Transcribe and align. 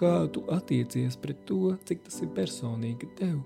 kā 0.00 0.14
tu 0.32 0.42
attiecies 0.52 1.18
pret 1.20 1.44
to, 1.48 1.74
cik 1.88 2.06
tas 2.06 2.20
ir 2.24 2.32
personīgi 2.36 3.08
tev. 3.18 3.40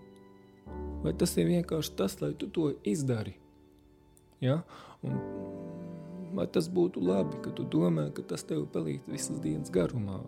Vai 1.04 1.12
tas 1.18 1.34
ir 1.36 1.50
vienkārši 1.50 1.96
tas, 1.98 2.16
lai 2.22 2.32
tu 2.38 2.48
to 2.48 2.70
izdari? 2.88 3.34
Ja? 4.40 4.62
Un 5.04 5.18
vai 6.34 6.46
tas 6.50 6.68
būtu 6.70 7.02
labi, 7.04 7.38
ka 7.44 7.52
tu 7.54 7.66
domā, 7.70 8.08
ka 8.14 8.24
tas 8.34 8.46
tev 8.46 8.66
palīdz 8.74 9.10
visas 9.10 9.40
dienas 9.42 9.72
garumā? 9.74 10.22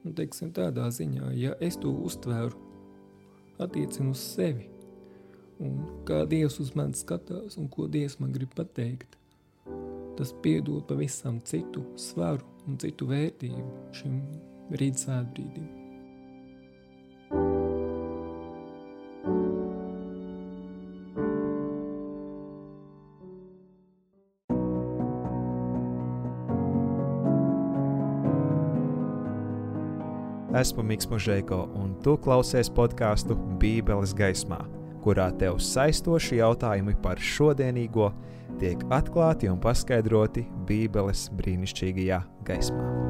Nu, 0.00 0.12
teiksim, 0.16 0.52
tādā 0.56 0.86
ziņā, 0.94 1.32
ja 1.36 1.56
es 1.60 1.76
to 1.80 1.90
uztvēru, 1.92 2.56
attiecinu 3.60 4.14
uz 4.14 4.22
sevi, 4.24 4.70
un 5.60 5.82
kā 6.08 6.22
Dievs 6.28 6.56
uz 6.62 6.72
mani 6.78 6.96
skatās 6.96 7.58
un 7.60 7.68
ko 7.68 7.84
Dievs 7.92 8.16
man 8.22 8.32
grib 8.32 8.54
pateikt, 8.56 9.18
tas 10.16 10.32
piedod 10.44 10.86
pavisam 10.88 11.42
citu 11.44 11.84
svaru 12.00 12.48
un 12.68 12.80
citu 12.80 13.10
vērtību 13.10 13.92
šim 13.96 14.16
rīt 14.78 15.02
svētbrīdim. 15.02 15.68
Esmu 30.60 30.82
Mikls 30.84 31.06
Mūžēko, 31.08 31.60
un 31.78 31.94
tu 32.04 32.16
klausies 32.20 32.68
podkāstu 32.74 33.36
Bībeles 33.62 34.12
gaismā, 34.18 34.58
kurā 35.00 35.30
tev 35.40 35.60
saistoši 35.62 36.40
jautājumi 36.42 36.96
par 37.00 37.22
šodienīgo 37.22 38.10
tiek 38.60 38.82
atklāti 38.92 39.48
un 39.48 39.62
paskaidroti 39.62 40.44
Bībeles 40.68 41.30
brīnišķīgajā 41.38 42.20
gaismā. 42.50 43.09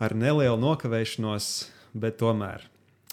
Ar 0.00 0.14
nelielu 0.16 0.56
nokavēšanos, 0.56 1.50
bet 1.92 2.16
tomēr, 2.22 2.64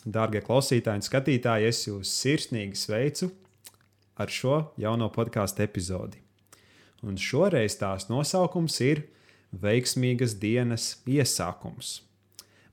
darbie 0.05 0.39
klausītāji 0.45 1.02
un 1.02 1.03
skatītāji, 1.03 1.73
es 1.73 1.83
jūs 1.89 2.13
sirsnīgi 2.21 2.79
sveicu 2.79 3.33
ar 4.16 4.31
šo 4.31 4.61
jauno 4.79 5.11
podkāstu 5.11 5.66
epizodi 5.67 6.23
un 7.05 7.17
šoreiz 7.17 7.77
tās 7.79 8.09
nosaukums 8.11 8.79
ir 8.85 9.05
Veiksmīgas 9.57 10.35
dienas 10.41 10.97
iesākums. 11.07 12.02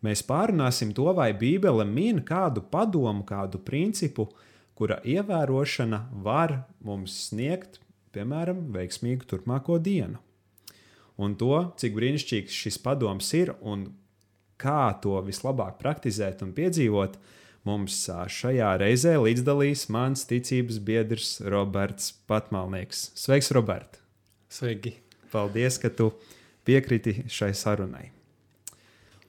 Mēs 0.04 0.24
pārunāsim 0.26 0.90
to, 0.96 1.06
vai 1.16 1.30
Bībele 1.32 1.84
min 1.86 2.18
kādu 2.26 2.64
padomu, 2.70 3.22
kādu 3.24 3.60
principu, 3.62 4.26
kura 4.74 4.98
ievērošana 5.06 6.00
var 6.26 6.64
mums 6.84 7.14
sniegt, 7.28 7.78
piemēram, 8.12 8.66
veiksmīgu 8.74 9.28
turpmāko 9.30 9.78
dienu. 9.78 10.18
Un 11.14 11.38
to, 11.38 11.54
cik 11.78 11.94
brīnišķīgs 11.94 12.58
šis 12.64 12.80
padoms 12.82 13.30
ir 13.38 13.54
un 13.62 13.86
kā 14.60 14.94
to 15.02 15.16
vislabāk 15.26 15.78
praktizēt 15.80 16.42
un 16.46 16.52
piedzīvot, 16.56 17.18
mums 17.64 17.96
šajā 18.08 18.74
reizē 18.82 19.16
līdzdalīs 19.20 19.86
mans 19.92 20.26
ticības 20.30 20.80
biedrs 20.84 21.38
Roberts 21.44 22.12
Patmalnieks. 22.28 23.10
Sveiks, 23.18 23.50
Robert! 23.56 24.00
Sveiki! 24.52 24.98
Paldies, 25.34 25.80
ka 25.82 25.90
tu 25.90 26.12
piekriti 26.64 27.24
šai 27.26 27.50
sarunai. 27.58 28.10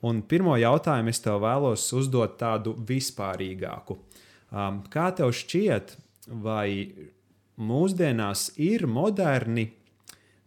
Un 0.06 0.22
pirmo 0.22 0.54
jautājumu 0.60 1.10
es 1.10 1.22
tev 1.24 1.40
vēlos 1.42 1.86
uzdot 1.98 2.36
tādu 2.38 2.76
vispārīgāku. 2.78 3.98
Um, 4.54 4.84
kā 4.94 5.08
tev 5.18 5.32
šķiet, 5.34 5.96
vai 6.30 6.94
mūsdienās 7.58 8.52
ir 8.62 8.86
moderni 8.86 9.72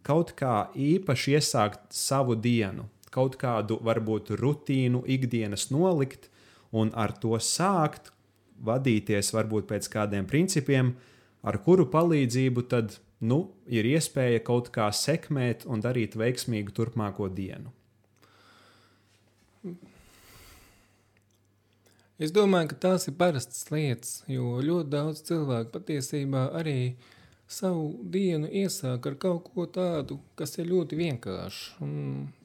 kaut 0.06 0.32
kā 0.38 0.68
īpaši 0.78 1.34
iesākt 1.36 1.90
savu 1.96 2.36
dienu, 2.38 2.86
kaut 3.14 3.36
kādu 3.40 3.78
varbūt 3.84 4.34
rutīnu, 4.40 5.02
ikdienas 5.06 5.68
nolikt 5.74 6.28
un 6.72 6.92
ar 6.94 7.14
to 7.22 7.38
sākt, 7.42 8.12
vadīties 8.64 9.32
varbūt 9.34 9.68
pēc 9.70 9.88
kādiem 9.92 10.26
principiem, 10.28 10.94
ar 11.42 11.60
kuru 11.64 11.86
palīdzību 11.90 12.64
tad 12.70 12.98
nu, 13.20 13.48
ir 13.66 13.86
iespēja 13.88 14.42
kaut 14.46 14.70
kā 14.74 14.88
sekmēt 14.94 15.66
un 15.66 15.82
darīt 15.82 16.16
veiksmīgu 16.18 16.74
turpmāko 16.74 17.30
dienu? 17.34 17.72
Es 22.18 22.32
domāju, 22.34 22.72
ka 22.72 22.80
tās 22.82 23.06
ir 23.06 23.14
parastas 23.18 23.68
lietas, 23.70 24.12
jo 24.26 24.58
ļoti 24.58 24.90
daudz 24.90 25.22
cilvēku 25.28 25.70
patiesībā 25.76 26.48
arī 26.58 26.96
savu 27.48 27.90
dienu 28.12 28.50
iesāk 28.52 29.08
ar 29.08 29.18
kaut 29.20 29.48
ko 29.54 29.66
tādu, 29.72 30.18
kas 30.38 30.58
ir 30.60 30.68
ļoti 30.68 30.98
vienkāršs 31.00 31.80
un 31.84 31.92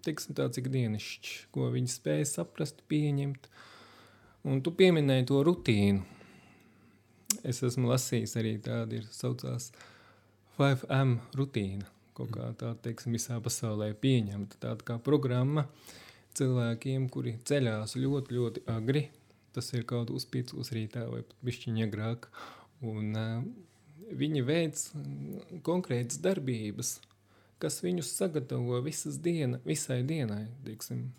tiksim 0.05 0.37
tāds 0.39 0.61
ikdienišķs, 0.61 1.33
ko 1.53 1.69
viņi 1.73 1.91
spēj 1.91 2.27
saprast, 2.31 2.85
pieņemt. 2.91 3.49
Un 4.47 4.59
tu 4.63 4.73
pieminēji 4.75 5.29
to 5.29 5.39
rutīnu. 5.47 6.03
Es 7.47 7.63
esmu 7.63 7.89
lasījis 7.91 8.37
arī 8.39 8.57
tādu, 8.63 8.99
ir 8.99 9.07
saucās 9.11 9.69
uh, 9.71 9.89
5M 10.53 11.15
rutīna, 11.33 11.87
kaut 12.13 12.29
kā 12.35 12.51
tā, 12.59 12.75
teiksim, 12.85 13.15
visā 13.17 13.39
pasaulē 13.41 13.89
pieņemta 13.97 14.59
tāda 14.61 14.85
kā 14.85 14.97
programma 15.01 15.65
cilvēkiem, 16.37 17.07
kuri 17.13 17.39
ceļās 17.49 17.95
ļoti, 17.97 18.35
ļoti 18.37 18.63
agri, 18.69 19.07
tas 19.53 19.71
ir 19.73 19.87
kaut 19.89 20.13
uz 20.13 20.27
piecos 20.29 20.69
rītā 20.75 21.07
vai 21.09 21.23
pat 21.25 21.39
bišķiņa 21.49 21.87
agrāk, 21.87 22.29
un 22.85 23.17
uh, 23.17 23.47
viņi 24.13 24.45
veic 24.45 24.83
konkrētas 25.65 26.21
darbības, 26.23 26.97
kas 27.63 27.81
viņus 27.83 28.11
sagatavo 28.17 28.81
visas 28.83 29.17
diena, 29.23 29.61
visai 29.65 30.01
dienai, 30.07 30.45
teiksim. 30.65 31.09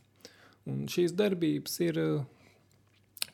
Un 0.69 0.87
šīs 0.89 1.13
darbības 1.17 1.81
ir 1.85 2.01
uh, 2.01 2.45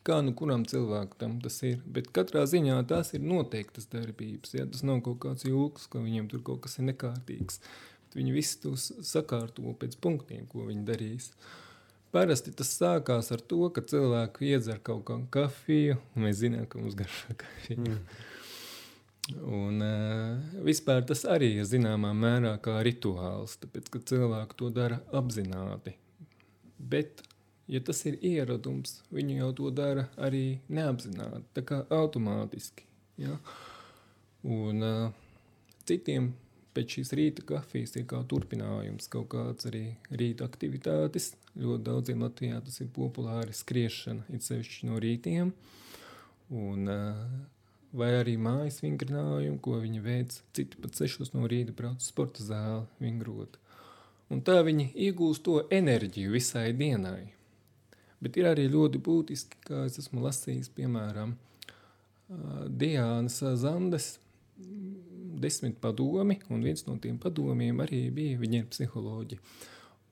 kā 0.06 0.20
nu 0.24 0.34
kuram 0.36 0.64
cilvēkam 0.68 1.38
tas 1.44 1.60
ir. 1.66 1.80
Bet 1.84 2.10
katrā 2.16 2.44
ziņā 2.48 2.78
tās 2.90 3.12
ir 3.16 3.24
noteiktas 3.24 3.88
darbības. 3.92 4.54
Ja? 4.56 4.66
Tas 4.70 4.84
nav 4.86 5.02
kaut 5.06 5.20
kāds 5.24 5.46
jūks, 5.48 5.88
ka 5.92 6.02
viņiem 6.02 6.30
tur 6.32 6.44
kaut 6.46 6.64
kas 6.66 6.78
ir 6.80 6.88
nekārtīgs. 6.90 7.60
Bet 8.06 8.18
viņi 8.18 8.34
visi 8.34 8.60
to 8.64 8.74
sakārto 8.78 9.74
pēc 9.80 9.98
punktiem, 10.02 10.46
ko 10.50 10.66
viņi 10.68 10.86
darīs. 10.88 11.30
Parasti 12.10 12.50
tas 12.56 12.72
sākās 12.74 13.30
ar 13.30 13.42
to, 13.52 13.68
ka 13.70 13.84
cilvēki 13.86 14.50
iedzer 14.50 14.80
kaut 14.82 15.04
kādu 15.06 15.28
kafiju, 15.30 16.00
un 16.16 16.26
mēs 16.26 16.40
zinām, 16.40 16.66
ka 16.66 16.80
mums 16.82 16.96
garšo 16.98 17.36
kafija. 17.38 17.78
Mm. 17.84 18.00
Un, 19.38 19.82
uh, 19.84 20.60
vispār 20.66 21.04
tas 21.06 21.24
arī 21.28 21.52
ir 21.60 21.66
zināmā 21.68 22.12
mērā 22.16 22.56
kā 22.62 22.80
rituāls, 22.86 23.58
tāpēc 23.62 23.90
ka 23.92 24.02
cilvēki 24.12 24.56
to 24.58 24.70
dara 24.74 25.00
apzināti. 25.14 25.94
Bet 26.78 27.22
ja 27.70 27.82
tas 27.84 28.00
ir 28.08 28.18
ieradums, 28.26 29.00
viņi 29.14 29.40
jau 29.42 29.50
to 29.60 29.72
dara 29.74 30.08
arī 30.18 30.60
neapzināti, 30.72 31.44
tā 31.54 31.64
kā 31.66 31.82
automātiski. 31.94 32.86
Ja? 33.20 33.36
Un 34.42 34.82
uh, 34.82 35.12
citiem 35.86 36.32
pēc 36.74 36.96
šīs 36.96 37.14
rīta 37.18 37.44
kafijas 37.46 37.96
ir 37.98 38.06
kā 38.10 38.22
turpinājums, 38.30 39.10
kaut 39.12 39.30
kāds 39.34 39.68
arī 39.70 39.84
rīta 40.10 40.46
aktivitātes. 40.48 41.34
Ļoti 41.60 41.86
daudziem 41.86 42.24
Latvijā 42.24 42.60
tas 42.64 42.80
ir 42.82 42.90
populāri 42.94 43.54
skriešana, 43.56 44.26
it 44.34 44.46
sevišķi 44.46 44.90
no 44.90 45.00
rītiem. 45.02 45.54
Un, 46.50 46.90
uh, 46.90 47.24
vai 47.96 48.10
arī 48.20 48.36
mājas 48.40 48.80
vingrinājumi, 48.84 49.58
ko 49.62 49.80
viņi 49.82 50.04
veic. 50.04 50.36
Citi 50.56 50.78
pat 50.80 50.98
sešos 50.98 51.34
no 51.34 51.48
rīta 51.50 51.74
brauc 51.76 52.02
sporta 52.04 52.44
zāli 52.44 52.86
vingrot. 53.02 53.58
Un 54.30 54.42
tā 54.46 54.60
viņi 54.66 54.92
iegūst 55.08 55.44
to 55.46 55.58
enerģiju 55.74 56.34
visai 56.36 56.70
dienai. 56.76 57.32
Bet 58.20 58.36
ir 58.36 58.50
arī 58.50 58.68
ļoti 58.70 59.00
būtiski, 59.02 59.62
kā 59.66 59.84
es 59.88 59.98
esmu 60.02 60.22
lasījis, 60.26 60.70
piemēram, 60.76 61.34
Diānas 62.80 63.40
Zandes 63.58 64.12
desmit 65.40 65.80
padomi, 65.80 66.36
un 66.52 66.62
viens 66.62 66.84
no 66.86 66.96
tiem 67.02 67.16
padomiem 67.18 67.80
arī 67.82 68.04
bija, 68.14 68.38
viņa 68.38 68.60
ir 68.60 68.68
psiholoģi. 68.70 69.38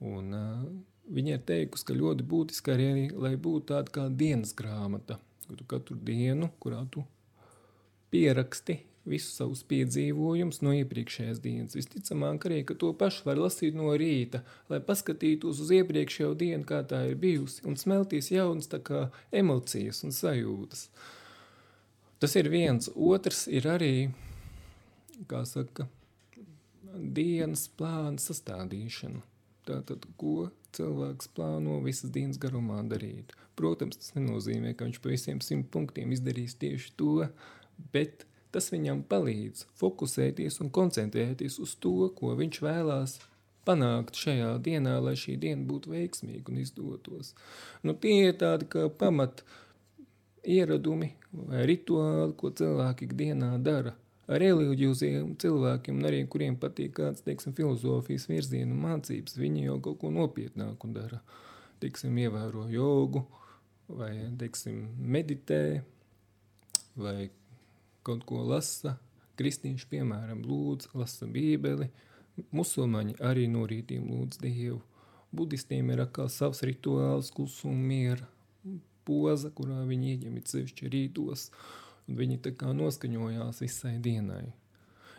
Un, 0.09 0.33
uh, 0.33 0.65
viņa 1.13 1.37
ir 1.37 1.45
teikusi, 1.45 1.85
ka 1.85 1.97
ļoti 1.97 2.25
būtiski 2.31 2.73
arī, 2.73 2.89
lai 3.13 3.35
būtu 3.37 3.69
tāda 3.73 3.93
kā 3.93 4.07
dienas 4.09 4.55
grāmata, 4.57 5.19
kur 5.45 5.59
tu 5.59 5.67
katru 5.69 5.97
dienu, 6.09 6.49
kurā 6.59 6.81
tu 6.91 7.05
pieraksti 8.13 8.79
visus 9.09 9.37
savus 9.39 9.61
piedzīvojumus 9.69 10.61
no 10.65 10.73
iepriekšējās 10.77 11.39
dienas. 11.43 11.77
Visticamāk, 11.77 12.45
arī 12.45 12.61
to 12.69 12.91
pašu 12.97 13.25
var 13.29 13.39
lasīt 13.41 13.77
no 13.77 13.91
rīta, 13.97 14.43
lai 14.69 14.81
paskatītos 14.85 15.61
uz 15.63 15.71
iepriekšējo 15.79 16.33
dienu, 16.39 16.65
kā 16.67 16.83
tā 16.87 17.05
ir 17.09 17.17
bijusi, 17.21 17.63
un 17.69 17.79
smelties 17.79 18.31
jaunas 18.33 18.69
emocijas 19.31 20.03
un 20.05 20.13
sajūtas. 20.15 20.89
Tas 22.19 22.35
ir 22.35 22.51
viens. 22.51 22.89
Otrs 22.95 23.47
ir 23.47 23.67
arī, 23.71 24.11
kā 25.31 25.45
saka, 25.47 25.87
dienas 26.93 27.69
plāna 27.79 28.19
sastādīšana. 28.19 29.23
Tātad, 29.69 30.05
ko 30.17 30.49
cilvēks 30.75 31.29
plāno 31.37 31.77
visas 31.85 32.11
dienas 32.13 32.39
garumā 32.41 32.81
darīt. 32.89 33.35
Protams, 33.59 33.99
tas 33.99 34.15
nenozīmē, 34.15 34.73
ka 34.75 34.87
viņš 34.87 34.99
pa 35.03 35.11
visiem 35.11 35.39
simt 35.43 35.69
punktiem 35.73 36.11
izdarīs 36.15 36.55
tieši 36.59 36.93
to, 36.99 37.27
bet 37.93 38.25
Tas 38.49 38.71
viņam 38.73 39.03
palīdz 39.05 39.67
fokusēties 39.77 40.57
un 40.63 40.71
koncentrēties 40.73 41.59
uz 41.61 41.75
to, 41.83 42.09
ko 42.17 42.33
viņš 42.37 42.61
vēlās 42.65 43.19
panākt 43.67 44.17
šajā 44.17 44.55
dienā, 44.65 44.95
lai 45.05 45.13
šī 45.19 45.35
diena 45.43 45.61
būtu 45.69 45.93
veiksmīga 45.93 46.49
un 46.49 46.61
izdotos. 46.63 47.35
Nu, 47.85 47.93
tie 47.93 48.31
ir 48.31 48.39
tādi 48.41 48.65
kā 48.73 48.87
pamat 48.89 49.43
ieradumi 50.41 51.11
vai 51.29 51.67
rituāli, 51.69 52.33
ko 52.39 52.49
cilvēki 52.49 53.05
ikdienā 53.05 53.53
dara. 53.61 53.93
Ar 54.29 54.41
reliģioziem 54.41 55.35
cilvēkiem, 55.41 56.01
arī 56.05 56.25
kuriem 56.29 56.57
patīk 56.61 56.95
kāds, 56.97 57.21
teiksim, 57.25 57.53
filozofijas 57.57 58.27
virzienu 58.29 58.77
mācības, 58.77 59.37
viņi 59.37 59.67
jau 59.67 59.79
kaut 59.85 60.01
ko 60.01 60.13
nopietnāku 60.13 60.89
dara. 60.93 61.21
Teiksim, 61.81 62.17
ievēro 62.17 62.65
jogu 62.73 63.27
vai, 63.89 64.13
teiksim, 64.41 64.87
meditē 65.01 65.81
vai 66.97 67.29
kaut 68.09 68.25
ko 68.27 68.43
lasa. 68.49 68.97
Kristīši, 69.39 69.87
piemēram, 69.93 70.41
lūdz, 70.43 70.91
lasa 70.99 71.29
bībeli, 71.29 71.87
Musulmaņi 72.55 73.17
arī 73.25 73.47
no 73.51 73.65
rītiem 73.67 74.07
lūdz 74.09 74.39
Dievu. 74.43 74.79
Budistiem 75.35 75.91
ir 75.93 76.01
atkal 76.03 76.29
savs 76.33 76.63
rituāls, 76.65 77.29
klusuma 77.35 77.77
miera 77.77 78.27
poza, 79.05 79.51
kurā 79.53 79.83
viņi 79.89 80.15
ieņem 80.15 80.39
sevišķi 80.45 80.89
rītos, 80.93 81.49
un 82.07 82.17
viņi 82.19 82.39
tā 82.45 82.53
kā 82.57 82.73
noskaņojās 82.75 83.61
visai 83.63 83.97
dienai. 84.01 84.49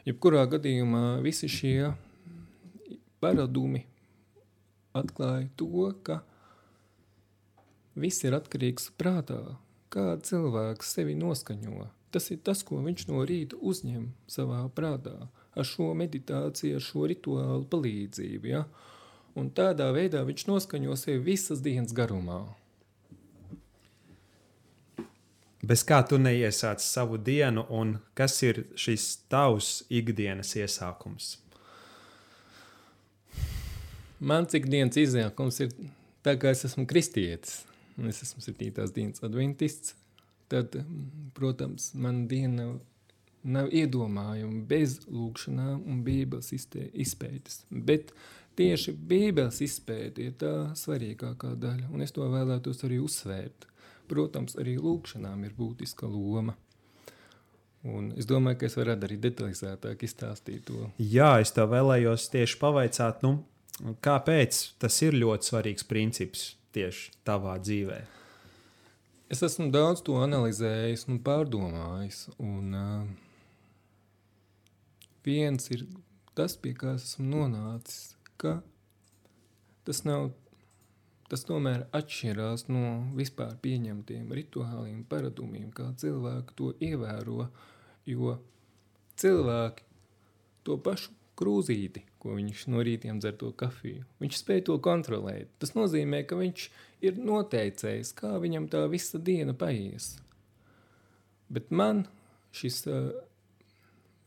Jebkurā 0.07 0.47
gadījumā 0.51 1.21
visi 1.25 1.51
šie 1.51 1.93
paradumi 3.21 3.85
atklāja 4.97 5.49
to, 5.61 5.91
ka 6.07 6.21
viss 8.01 8.25
ir 8.25 8.37
atkarīgs 8.39 8.91
prātā, 8.99 9.43
kā 9.93 10.15
cilvēks 10.25 10.95
sevi 10.97 11.17
noskaņo. 11.19 11.91
Tas 12.11 12.31
ir 12.35 12.41
tas, 12.43 12.62
ko 12.67 12.81
viņš 12.83 13.07
no 13.11 13.23
rīta 13.27 13.59
uzņem 13.61 14.09
savā 14.31 14.65
prātā 14.75 15.15
ar 15.55 15.67
šo 15.67 15.93
meditāciju, 15.99 16.79
ar 16.79 16.85
šo 16.85 17.07
rituālu 17.11 17.67
palīdzību. 17.71 18.51
Ja? 18.51 18.65
Un 19.39 19.53
tādā 19.55 19.91
veidā 19.95 20.25
viņš 20.27 20.49
noskaņo 20.49 20.97
sevi 20.99 21.23
visas 21.31 21.62
dienas 21.62 21.95
garumā. 21.95 22.43
Bez 25.61 25.85
kā 25.87 26.01
tu 26.09 26.17
neiesāc 26.19 26.81
savu 26.83 27.19
dienu, 27.21 27.67
un 27.69 27.99
kas 28.17 28.39
ir 28.43 28.65
šis 28.81 29.06
tavs 29.31 29.83
ikdienas 29.93 30.55
iesākums? 30.56 31.35
Mans 34.21 34.56
ikdienas 34.56 34.97
iesākums 35.01 35.61
ir 35.63 35.71
tā, 36.25 36.35
ka 36.41 36.51
es 36.51 36.65
esmu 36.67 36.87
kristietis, 36.89 37.61
es 38.09 38.23
esmu 38.25 38.43
septītās 38.45 38.93
dienas 38.97 39.23
adventists. 39.25 40.00
Tad, 40.50 40.75
protams, 41.37 41.93
mana 41.94 42.26
diena 42.26 42.73
nav 43.47 43.70
iedomājumi 43.73 44.64
bez 44.69 44.99
lūkšanām 45.08 45.85
un 45.88 46.00
bībeles 46.05 46.50
izpētes. 46.52 47.62
Bet 47.70 48.12
tieši 48.58 48.94
bībeles 48.94 49.61
izpēte 49.64 50.26
ir 50.26 50.35
tā 50.41 50.55
svarīgākā 50.76 51.55
daļa, 51.61 51.91
un 51.94 52.05
es 52.05 52.12
to 52.17 52.26
vēlētos 52.29 52.85
arī 52.88 53.00
uzsvērt. 53.05 53.69
Protams, 54.11 54.56
arī 54.58 54.75
lūkšanām 54.82 55.47
ir 55.47 55.55
būtiska 55.55 56.08
loma. 56.11 56.56
Un 57.87 58.11
es 58.19 58.26
domāju, 58.29 58.58
ka 58.61 58.69
es 58.69 58.75
varu 58.76 58.93
arī 58.99 59.17
detalizētāk 59.23 60.03
izstāstīt 60.05 60.67
to. 60.69 60.91
Jā, 60.99 61.38
es 61.41 61.55
tā 61.56 61.64
vēlējos 61.70 62.26
tieši 62.35 62.58
pavaicāt, 62.61 63.23
nu, 63.25 63.38
kāpēc 64.05 64.58
tas 64.82 64.99
ir 65.06 65.17
ļoti 65.17 65.53
svarīgs 65.53 65.87
princips 65.88 66.50
tieši 66.76 67.14
tavā 67.25 67.56
dzīvē. 67.62 68.03
Es 69.31 69.44
esmu 69.47 69.69
daudz 69.71 70.00
to 70.03 70.17
analizējis 70.19 71.05
un 71.06 71.21
pārdomājis. 71.23 72.25
Un, 72.43 72.73
uh, 72.75 73.05
viens 75.23 75.71
ir 75.71 75.85
tas, 76.35 76.56
pie 76.59 76.73
kā 76.75 76.97
esmu 76.99 77.29
nonācis, 77.29 78.17
ka 78.43 78.56
tas 79.87 80.03
nav, 80.03 80.32
tas 81.31 81.47
tomēr 81.47 81.87
atšķirās 81.94 82.67
no 82.75 82.82
vispār 83.15 83.55
pieņemtiem 83.62 84.35
rituāliem, 84.35 85.05
paradumiem, 85.06 85.71
kā 85.79 85.93
cilvēki 86.03 86.59
to 86.59 86.75
ievēro, 86.82 87.47
jo 88.11 88.35
cilvēki 89.23 89.87
to 90.67 90.75
pašu 90.82 91.15
krūzīti, 91.38 92.03
ko 92.20 92.37
viņš 92.37 92.67
no 92.72 92.82
rītiem 92.84 93.20
dzer 93.22 93.37
to 93.40 93.50
kafiju, 93.56 94.05
viņš 94.20 94.38
spēj 94.43 94.64
to 94.69 94.76
kontrolēt. 94.84 95.50
Tas 95.62 95.72
nozīmē, 95.76 96.22
ka 96.28 96.38
viņš 96.40 96.67
ir 97.08 97.19
noteicējis, 97.20 98.12
kā 98.19 98.34
viņam 98.43 98.69
tā 98.72 98.84
visa 98.93 99.19
diena 99.19 99.56
paies. 99.56 100.12
Bet 101.50 101.72
man 101.75 102.05
šis 102.55 102.84
uh, 102.90 103.11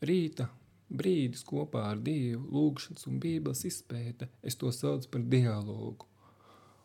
rīta 0.04 0.48
brīdis 0.94 1.44
kopā 1.46 1.86
ar 1.92 2.02
Dievu, 2.04 2.44
lūgšanas 2.54 3.06
un 3.10 3.20
bībeles 3.22 3.64
izpēte, 3.68 4.28
es 4.42 4.58
to 4.60 4.72
saucu 4.74 5.10
par 5.14 5.24
dialogu. 5.30 6.08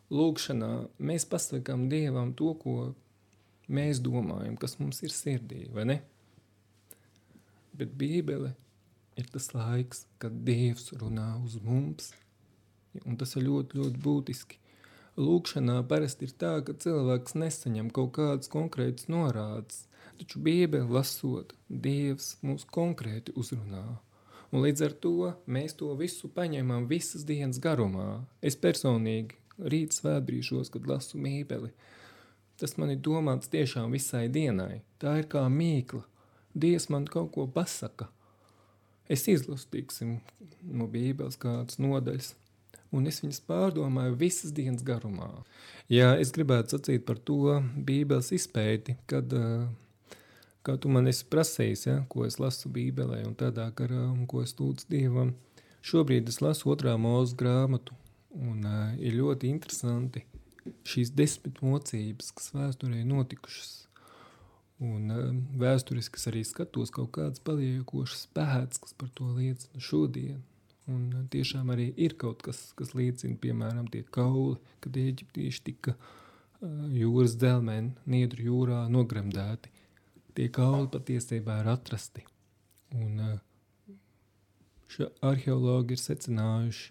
Lūgšanā 0.09 0.71
mēs 1.05 1.27
pasakām 1.29 1.85
Dievam 1.91 2.33
to, 2.37 2.53
ko 2.61 2.77
mēs 3.69 4.01
domājam, 4.01 4.55
kas 4.57 4.79
mums 4.79 5.03
ir 5.05 5.13
sirdī, 5.13 5.67
vai 5.73 5.85
ne? 5.91 5.99
Bet 7.77 7.93
bībele 7.99 8.55
ir 9.19 9.27
tas 9.33 9.51
laiks, 9.53 10.05
kad 10.21 10.35
Dievs 10.47 10.89
runā 10.99 11.33
uz 11.43 11.59
mums, 11.63 12.13
un 13.05 13.19
tas 13.19 13.35
ir 13.35 13.45
ļoti, 13.45 13.79
ļoti 13.79 14.01
būtiski. 14.05 14.59
Lūkšanā 15.19 15.81
parasti 15.89 16.29
ir 16.29 16.33
tā, 16.39 16.55
ka 16.63 16.73
cilvēks 16.79 17.35
nesaņem 17.35 17.91
kaut 17.93 18.13
kādas 18.15 18.51
konkrētas 18.51 19.09
norādes, 19.11 19.83
Taču 20.19 20.39
Bībeli 20.43 20.91
lasot, 20.91 21.53
Dievs 21.71 22.33
mūs 22.43 22.65
konkrēti 22.67 23.31
uzrunā. 23.39 23.85
Un 24.51 24.65
līdz 24.65 24.81
ar 24.83 24.95
to 25.05 25.29
mēs 25.47 25.77
to 25.79 25.93
visu 25.95 26.27
paņemam 26.35 26.89
visas 26.89 27.23
dienas 27.23 27.61
garumā. 27.63 28.25
Es 28.43 28.57
personīgi 28.59 29.37
rīt 29.71 29.95
svētbrīžos, 29.95 30.73
kad 30.73 30.89
lasu 30.91 31.21
Bībeli, 31.23 31.71
tas 32.59 32.75
man 32.75 32.91
ir 32.91 32.99
domāts 33.05 33.47
tiešām 33.53 33.95
visai 33.95 34.25
dienai. 34.27 34.81
Tā 34.99 35.21
ir 35.21 35.29
kā 35.31 35.45
mīkla. 35.47 36.03
Dievs 36.51 36.89
man 36.91 37.07
kaut 37.07 37.31
ko 37.37 37.47
pasaka. 37.47 38.09
Es 39.09 39.25
izlasu, 39.31 39.65
tiksim, 39.73 40.19
no 40.61 40.85
Bībeles 40.91 41.39
kādas 41.41 41.79
nodaļas, 41.81 42.35
un 42.93 43.09
es 43.09 43.23
viņas 43.23 43.41
pārdomāju 43.49 44.17
visas 44.19 44.53
dienas 44.53 44.85
garumā. 44.85 45.29
Jā, 45.89 46.11
es 46.21 46.29
gribētu 46.35 46.75
sacīt 46.75 47.07
par 47.07 47.17
to 47.25 47.57
Bībeles 47.73 48.29
izpēti, 48.37 48.99
kad 49.09 49.33
uh, 49.33 49.65
kā 50.61 50.77
tu 50.77 50.91
man 50.93 51.09
esi 51.09 51.25
prasījis, 51.31 51.87
ja, 51.87 51.97
ko 52.11 52.27
es 52.27 52.37
lasu 52.37 52.69
Bībelē 52.69 53.23
un 53.25 53.33
tādā 53.39 53.65
garā, 53.73 54.05
un 54.11 54.27
ko 54.29 54.43
es 54.45 54.53
lūdzu 54.59 54.85
Dievam. 54.93 55.33
Šobrīd 55.81 56.29
es 56.29 56.41
lasu 56.43 56.69
otrā 56.69 56.93
mūzu 56.99 57.37
grāmatu, 57.39 57.97
un 58.37 58.61
uh, 58.61 58.93
ir 59.01 59.17
ļoti 59.17 59.49
interesanti 59.49 60.25
šīs 60.85 61.15
desmit 61.17 61.63
mocības, 61.65 62.29
kas 62.35 62.53
vēsturē 62.53 63.01
notikušas. 63.07 63.88
Un 64.85 65.11
uh, 65.11 65.25
vēsturiski 65.59 66.21
es 66.21 66.29
arī 66.31 66.45
skatos 66.47 66.93
kaut 66.95 67.11
kādas 67.17 67.43
paliekošas 67.43 68.29
pēdas, 68.35 68.79
kas 68.79 68.95
par 68.95 69.09
to 69.17 69.27
liecina 69.35 69.83
šodien. 69.83 70.39
Un 70.89 71.09
uh, 71.11 71.25
tiešām 71.33 71.73
arī 71.73 71.89
ir 71.99 72.15
kaut 72.21 72.45
kas, 72.45 72.69
kas 72.79 72.95
liecina, 72.95 73.35
piemēram, 73.41 73.89
tie 73.91 74.05
kauli, 74.07 74.55
kad 74.79 74.95
eģiptieši 74.95 75.65
tika 75.67 75.97
uh, 75.97 76.87
jūras 76.95 77.35
dzelmeni 77.35 77.91
Niedru 78.07 78.47
jūrā 78.47 78.85
nogremdēti 78.93 79.75
tie 80.39 80.47
kauli 80.55 80.87
patiesībā 80.93 81.59
ir 81.59 81.67
atrasti. 81.73 82.23
Un 82.95 83.19
eh, 83.25 83.95
šie 84.93 85.09
arheologi 85.25 85.97
ir 85.97 86.01
secinājuši, 86.01 86.85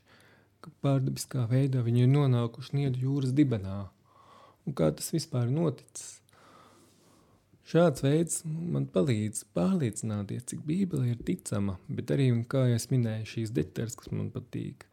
ka 0.65 0.73
pārdabiskā 0.85 1.47
veidā 1.51 1.81
viņi 1.87 2.05
ir 2.05 2.11
nonākuši 2.13 2.77
Niedu 2.77 3.07
jūras 3.07 3.33
dibenā. 3.37 3.81
Un 4.67 4.77
kā 4.77 4.91
tas 4.93 5.09
vispār 5.15 5.49
noticis? 5.49 6.19
Šāds 7.69 8.01
veids 8.01 8.43
man 8.49 8.87
palīdz 8.89 9.43
pārliecināties, 9.57 10.47
cik 10.49 10.63
Bībele 10.65 11.11
ir 11.11 11.19
ticama, 11.21 11.75
bet 11.93 12.15
arī, 12.15 12.31
kā 12.49 12.63
jau 12.71 12.79
minēju, 12.95 13.27
šīs 13.35 13.53
detaļas, 13.59 13.97
kas 14.01 14.13
man 14.15 14.31
patīk. 14.33 14.87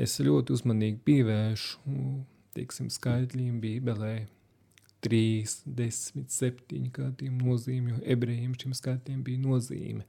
Es 0.00 0.16
ļoti 0.24 0.54
uzmanīgi 0.56 1.02
pievēršu 1.04 1.98
teiksim, 2.56 2.88
skaitļiem 2.92 3.58
Bībelē, 3.62 4.14
3, 5.04 5.56
10, 5.66 6.30
7 6.32 6.86
kādiem 6.94 7.42
nozīmēm, 7.44 7.90
jo 7.92 8.04
ebrejiem 8.14 8.54
šim 8.56 8.72
skaitļiem 8.76 9.20
bija 9.26 9.42
nozīme. 9.42 10.06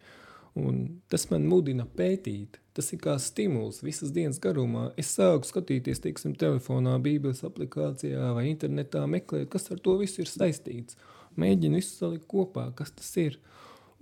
Un 0.55 1.01
tas 1.11 1.25
man 1.33 1.49
mudina 1.51 1.83
pētīt. 1.83 2.61
Tas 2.75 2.93
ir 2.95 3.01
kā 3.03 3.17
stimuls 3.19 3.81
visas 3.83 4.13
dienas 4.15 4.39
garumā. 4.39 4.85
Es 4.99 5.09
sāku 5.17 5.47
skatīties, 5.49 5.99
teiksim, 6.03 6.37
telefonā, 6.39 6.95
Bībeles 7.03 7.43
aplikācijā 7.43 8.31
vai 8.37 8.45
internetā, 8.53 9.03
meklēt, 9.11 9.49
kas 9.51 9.67
ar 9.75 9.83
to 9.83 9.97
visu 9.99 10.23
ir 10.23 10.31
saistīts. 10.31 10.95
Mēģinu 11.41 11.81
visu 11.81 11.97
salikt 11.97 12.27
kopā, 12.31 12.69
kas 12.77 12.93
tas 12.95 13.11
ir. 13.21 13.39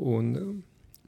Un 0.01 0.31
um, 0.39 0.53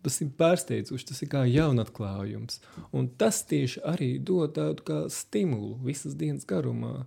tas 0.06 0.20
ir 0.22 0.32
pārsteidzoši, 0.38 1.08
tas 1.10 1.22
ir 1.26 1.32
kā 1.32 1.44
jaunatklājums. 1.50 2.62
Un 2.96 3.10
tas 3.20 3.42
tieši 3.50 3.84
arī 3.90 4.16
dod 4.22 4.56
tādu 4.58 5.06
stimulu 5.14 5.76
visas 5.86 6.18
dienas 6.18 6.48
garumā. 6.48 7.06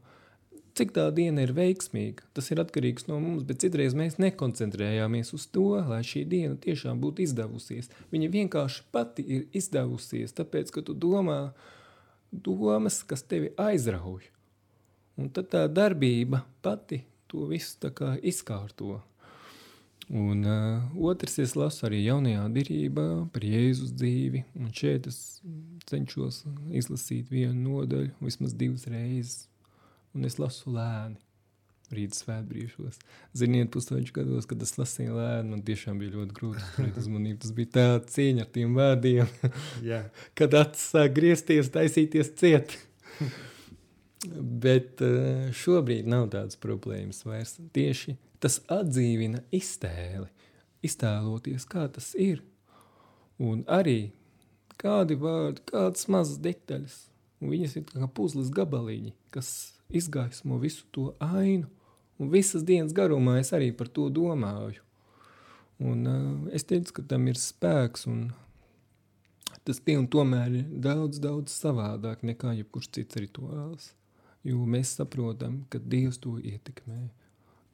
cik 0.78 0.92
tā 0.94 1.08
diena 1.10 1.42
ir 1.42 1.50
veiksmīga. 1.56 2.22
Tas 2.34 2.52
ir 2.52 2.60
atkarīgs 2.62 3.08
no 3.08 3.16
mums, 3.18 3.42
bet 3.42 3.58
citreiz 3.64 3.96
mēs 3.98 4.14
nekoncentrējāmies 4.22 5.32
uz 5.34 5.46
to, 5.50 5.74
lai 5.90 6.04
šī 6.06 6.22
diena 6.30 6.54
tiešām 6.54 7.00
būtu 7.02 7.24
izdevusies. 7.24 7.90
Viņa 8.14 8.28
vienkārši 8.30 8.84
pati 8.94 9.24
ir 9.26 9.48
izdevusies, 9.58 10.36
tāpēc, 10.38 10.70
ka 10.70 10.84
tu 10.86 10.94
domā 10.94 11.52
domas, 12.30 13.02
kas 13.02 13.26
tevi 13.26 13.50
aizrauj. 13.58 14.28
Un 15.18 15.32
tad 15.34 15.50
tā 15.50 15.64
darbība 15.66 16.44
pati 16.62 17.02
to 17.28 17.46
visu 17.50 17.92
izkārto. 18.22 18.98
Un 20.08 20.44
uh, 20.44 20.80
otrs, 21.04 21.36
es 21.42 21.52
lasu 21.52 21.84
arī 21.84 22.00
jaunajā 22.06 22.46
derībā 22.54 23.06
par 23.32 23.44
Jēzus 23.44 23.92
dzīvi. 23.92 24.40
Un 24.56 24.70
šeit 24.72 25.06
es 25.10 25.18
cenšos 25.88 26.46
izlasīt 26.72 27.28
vienu 27.28 27.60
nodaļu, 27.66 28.14
vismaz 28.24 28.54
divas 28.56 28.86
reizes. 28.88 29.42
Un 30.16 30.24
es 30.24 30.38
lasu 30.40 30.72
lēni, 30.72 31.18
rīta 31.92 32.16
svētbrīžos. 32.16 32.96
Ziniet, 33.36 33.68
pusauģu 33.74 34.14
gados, 34.16 34.48
kad 34.48 34.64
es 34.64 34.72
lasīju 34.80 35.18
lēni, 35.18 35.52
man 35.52 35.66
tiešām 35.66 36.00
bija 36.00 36.16
ļoti 36.16 36.36
grūti 36.40 36.64
turēt 36.78 36.98
uzmanību. 37.02 37.42
Tas 37.44 37.52
bija 37.60 37.74
tā 37.76 37.86
cīņa 38.16 38.46
ar 38.46 38.50
tiem 38.56 38.80
vārdiem, 38.80 39.36
Yeah. 39.84 40.08
kad 40.40 40.56
acis 40.56 40.88
sāk 40.94 41.12
griezties, 41.20 41.68
taisīties 41.74 42.32
ciet. 42.40 42.78
Bet 44.26 45.02
uh, 45.04 45.48
šobrīd 45.54 46.08
nav 46.10 46.26
tādas 46.32 46.58
problēmas 46.58 47.22
vairs. 47.26 47.54
Tieši 47.74 48.16
tas 48.42 48.58
atdzīvina 48.70 49.44
iztēli, 49.54 50.26
iztēloties, 50.86 51.66
kā 51.70 51.86
tas 51.94 52.10
ir. 52.18 52.42
Un 53.38 53.62
arī 53.70 54.10
kādi 54.78 55.14
vārdi, 55.18 55.62
kādas 55.70 56.08
mazas 56.10 56.40
detaļas. 56.42 57.04
Un 57.38 57.52
viņas 57.54 57.76
ir 57.78 57.84
kā 57.92 58.08
puzles 58.10 58.50
gabaliņi, 58.54 59.12
kas 59.34 59.52
izgaismo 59.94 60.58
visu 60.58 60.86
to 60.94 61.12
ainu. 61.22 61.68
Un 62.18 62.32
visas 62.32 62.64
dienas 62.66 62.94
garumā 62.94 63.36
es 63.38 63.52
arī 63.54 63.70
par 63.70 63.86
to 63.94 64.08
domāju. 64.10 64.82
Un, 65.78 66.02
uh, 66.10 66.50
es 66.50 66.66
teicu, 66.66 66.96
ka 66.96 67.04
tam 67.06 67.28
ir 67.30 67.38
spēks, 67.38 68.08
un 68.10 68.32
tas 69.62 69.78
tiem 69.78 70.08
tomēr 70.10 70.56
ir 70.58 70.72
daudz, 70.82 71.20
daudz 71.22 71.54
savādāk 71.54 72.26
nekā 72.26 72.56
jebkurš 72.58 72.90
cits 72.98 73.20
rituāls. 73.22 73.92
Jo 74.48 74.64
mēs 74.64 74.94
saprotam, 74.96 75.60
ka 75.68 75.80
Dievs 75.82 76.20
to 76.22 76.38
ietekmē. 76.40 77.08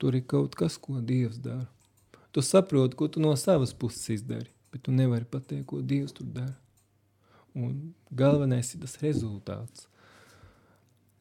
Tur 0.01 0.17
ir 0.19 0.27
kaut 0.27 0.57
kas, 0.59 0.77
ko 0.81 0.99
Dievs 1.01 1.39
dara. 1.39 1.69
Tu 2.35 2.43
saproti, 2.43 2.99
ko 2.99 3.07
tu 3.09 3.23
no 3.23 3.31
savas 3.39 3.73
puses 3.79 4.09
izdari, 4.17 4.51
bet 4.73 4.83
tu 4.83 4.93
nevari 4.93 5.27
pateikt, 5.31 5.69
ko 5.71 5.81
Dievs 5.81 6.17
tur 6.17 6.27
dara. 6.27 6.57
Un 7.55 7.95
galvenais 8.11 8.73
ir 8.75 8.83
tas 8.83 8.97
rezultāts. 9.03 9.87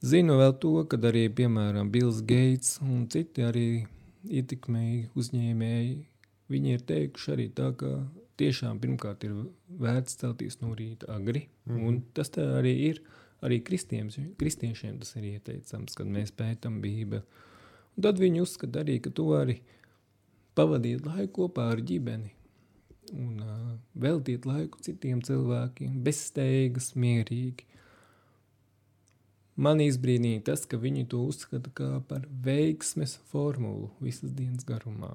Zinu 0.04 0.40
vēl 0.40 0.56
to, 0.60 0.74
ka 0.90 0.98
arī, 1.08 1.28
piemēram, 1.32 1.92
Bills 1.94 2.24
Gates 2.28 2.80
un 2.82 3.06
citi 3.14 3.46
arī 3.46 3.68
ietekmēji 4.26 5.06
uzņēmēji, 5.16 5.94
viņi 6.52 6.74
ir 6.76 6.84
teikuši 6.90 7.32
arī 7.36 7.46
tā, 7.56 7.70
ka 7.78 7.92
tiešām 8.42 8.82
pirmkārt 8.84 9.24
ir 9.28 9.36
vērts 9.80 10.18
celties 10.20 10.60
no 10.64 10.74
rīta 10.76 11.08
agri, 11.14 11.46
mm 11.66 11.76
-hmm. 11.76 11.88
un 11.88 12.02
tas 12.14 12.32
tā 12.34 12.44
arī 12.60 12.74
ir. 12.90 13.04
Arī 13.44 13.60
kristiešiem 13.66 15.00
tas 15.02 15.16
ir 15.20 15.28
ieteicams, 15.34 15.98
kad 15.98 16.08
mēs 16.08 16.32
pētām 16.36 16.80
Bībeli. 16.84 17.24
Un 17.94 18.06
tad 18.06 18.22
viņi 18.22 18.42
uzskata 18.42 18.82
arī, 18.82 18.98
ka 19.04 19.12
tu 19.14 19.28
vari 19.30 19.60
pavadīt 20.58 21.06
laiku 21.06 21.44
kopā 21.44 21.68
ar 21.74 21.82
ģimeni 21.84 22.32
un 23.14 23.44
uh, 23.44 23.74
veltīt 24.00 24.48
laiku 24.48 24.80
citiem 24.82 25.22
cilvēkiem, 25.26 26.00
bezsteigas, 26.06 26.94
mierīgi. 26.98 27.68
Man 29.54 29.84
izbrīnīja 29.84 30.48
tas, 30.50 30.64
ka 30.66 30.80
viņi 30.82 31.06
to 31.12 31.20
uzskata 31.30 32.00
par 32.10 32.24
veiksmes 32.46 33.20
formulu 33.30 33.92
visas 34.02 34.32
dienas 34.34 34.66
garumā. 34.66 35.12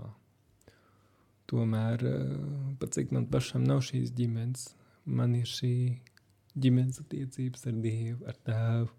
Tomēr, 1.48 2.04
pat 2.78 2.94
cik 2.94 3.10
man 3.16 3.26
pašam 3.32 3.64
nav 3.66 3.80
šīs 3.88 4.12
ģimenes, 4.14 4.68
man 5.08 5.34
ir 5.34 5.48
šī 5.48 5.72
ģimenes 6.62 7.00
attiecības 7.02 7.66
ar 7.70 7.76
Dievu, 7.84 8.24
ar 8.28 8.38
Tēvu. 8.48 8.94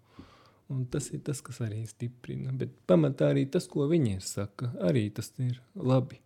Un 0.70 0.84
tas 0.86 1.08
ir 1.10 1.22
tas, 1.26 1.40
kas 1.42 1.58
arī 1.66 1.80
stiprina. 1.90 2.52
Bet 2.54 2.76
pamatā 2.86 3.32
arī 3.32 3.42
tas, 3.50 3.66
ko 3.66 3.88
viņi 3.90 4.20
saka, 4.22 4.70
arī 4.86 5.08
tas 5.14 5.32
ir 5.42 5.58
labi. 5.74 6.20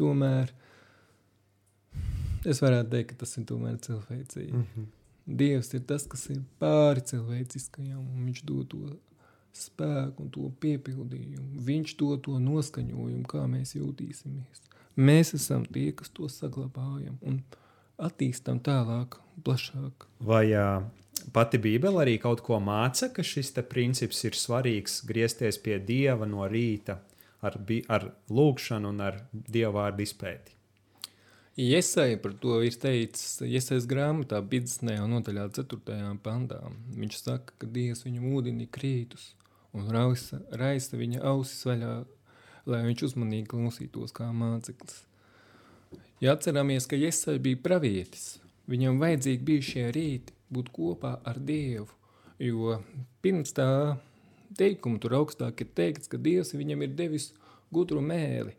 Tomēr 0.00 0.50
es 2.50 2.60
varētu 2.64 2.90
teikt, 2.96 3.12
ka 3.12 3.20
tas 3.22 3.36
ir 3.38 3.46
tomēr 3.46 3.78
cilvēcīgi. 3.86 4.52
Mm 4.52 4.66
-hmm. 4.72 4.92
Dievs 5.24 5.72
ir 5.74 5.84
tas, 5.88 6.06
kas 6.06 6.26
ir 6.30 6.42
pāri 6.60 7.00
cilvēciskajam, 7.00 8.02
un 8.02 8.26
viņš 8.26 8.42
dod 8.44 8.68
to 8.68 8.96
spēku 9.54 10.26
un 10.26 10.30
to 10.30 10.50
piepildījumu. 10.60 11.62
Viņš 11.64 11.96
dod 11.96 12.22
to 12.26 12.38
noskaņojumu, 12.42 13.24
kā 13.30 13.46
mēs 13.46 13.76
jutīsimies. 13.78 14.64
Mēs 14.96 15.34
esam 15.34 15.64
tie, 15.64 15.92
kas 15.92 16.10
to 16.14 16.28
saglabājam 16.28 17.16
un 17.22 17.40
attīstam 17.98 18.60
tālāk, 18.64 19.18
plašāk. 19.46 20.06
Vai 20.24 20.46
uh, 20.52 20.84
pati 21.34 21.60
Bībele 21.62 22.02
arī 22.04 22.16
kaut 22.22 22.42
ko 22.46 22.60
māca, 22.62 23.10
ka 23.14 23.22
šis 23.22 23.54
princips 23.68 24.24
ir 24.24 24.38
svarīgs 24.38 25.02
griezties 25.06 25.58
pie 25.58 25.78
Dieva 25.78 26.26
no 26.26 26.48
rīta 26.50 27.00
ar, 27.42 27.58
ar 27.88 28.10
lūgšanu 28.30 28.90
un 28.90 29.00
ar 29.00 29.22
Dieva 29.32 29.72
vārdu 29.78 30.04
izpēti? 30.06 30.54
Iesai 31.54 32.16
par 32.18 32.32
to 32.42 32.56
ir 32.66 32.74
teicis, 32.82 33.38
iesaist 33.46 33.86
grāmatā, 33.86 34.40
Bidznesnē 34.42 34.96
un 35.04 35.12
notaļā 35.14 35.46
4. 35.54 36.16
pantā. 36.24 36.58
Viņš 36.98 37.18
saka, 37.20 37.54
ka 37.62 37.68
Dievs 37.70 38.02
viņu 38.02 38.24
mūdina 38.24 38.66
krītus 38.74 39.36
un 39.74 39.86
raisa, 39.94 40.40
raisa 40.50 40.98
viņa 40.98 41.22
ausis 41.30 41.62
vaļā, 41.68 41.92
lai 42.66 42.80
viņš 42.88 43.04
uzmanīgi 43.06 43.52
klausītos 43.52 44.14
kā 44.16 44.32
māceklis. 44.34 45.04
Ja 46.22 46.34
atceramies, 46.36 46.86
ka 46.88 46.96
Iesai 46.96 47.38
bija 47.42 47.60
pravietis, 47.60 48.38
viņam 48.70 49.00
vajadzīgi 49.02 49.44
bija 49.44 49.68
šie 49.68 49.86
rīti 49.94 50.34
būt 50.54 50.70
kopā 50.74 51.18
ar 51.26 51.40
Dievu, 51.40 51.90
jo 52.38 52.78
pirms 53.24 53.54
tā 53.56 53.68
teikuma 54.58 55.00
tur 55.02 55.16
augstāk 55.20 55.64
ir 55.64 55.72
teikts, 55.76 56.10
ka 56.10 56.20
Dievs 56.20 56.54
viņam 56.54 56.86
ir 56.86 56.94
devis 56.98 57.32
gudru 57.74 58.02
mēli, 58.04 58.54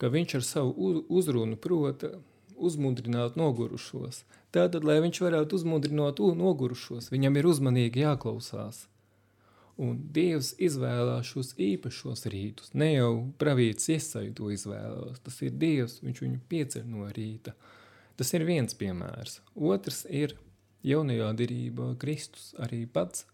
ka 0.00 0.10
viņš 0.12 0.36
ar 0.40 0.46
savu 0.46 0.92
uzrunu 1.08 1.58
prota 1.60 2.16
uzmundrināt 2.60 3.36
nogurušos. 3.40 4.24
Tātad, 4.52 4.84
lai 4.84 4.98
viņš 5.04 5.20
varētu 5.22 5.60
uzmundrināt 5.60 6.20
nogurušos, 6.20 7.10
viņam 7.12 7.38
ir 7.38 7.48
uzmanīgi 7.48 8.04
jāklausās. 8.04 8.84
Un 9.80 9.96
Dievs 10.12 10.52
izvēlās 10.60 11.30
šos 11.30 11.54
īpašos 11.56 12.26
rītus. 12.32 12.74
Ne 12.76 12.90
jau 12.92 13.10
pravīts 13.40 13.88
iesaitu 13.94 14.34
to 14.42 14.50
izvēlās. 14.52 15.22
Tas 15.24 15.38
ir 15.46 15.56
Dievs, 15.56 16.00
viņš 16.04 16.22
viņu 16.26 16.40
pieceļ 16.52 16.86
no 16.90 17.06
rīta. 17.16 17.54
Tas 18.20 18.32
ir 18.36 18.44
viens 18.44 18.76
piemērs. 18.76 19.38
Otrs 19.56 20.02
ir 20.04 20.36
jaunajā 20.84 21.30
dirībā 21.38 21.94
Kristus 22.02 22.50
arī 22.60 22.82
pats. 22.92 23.24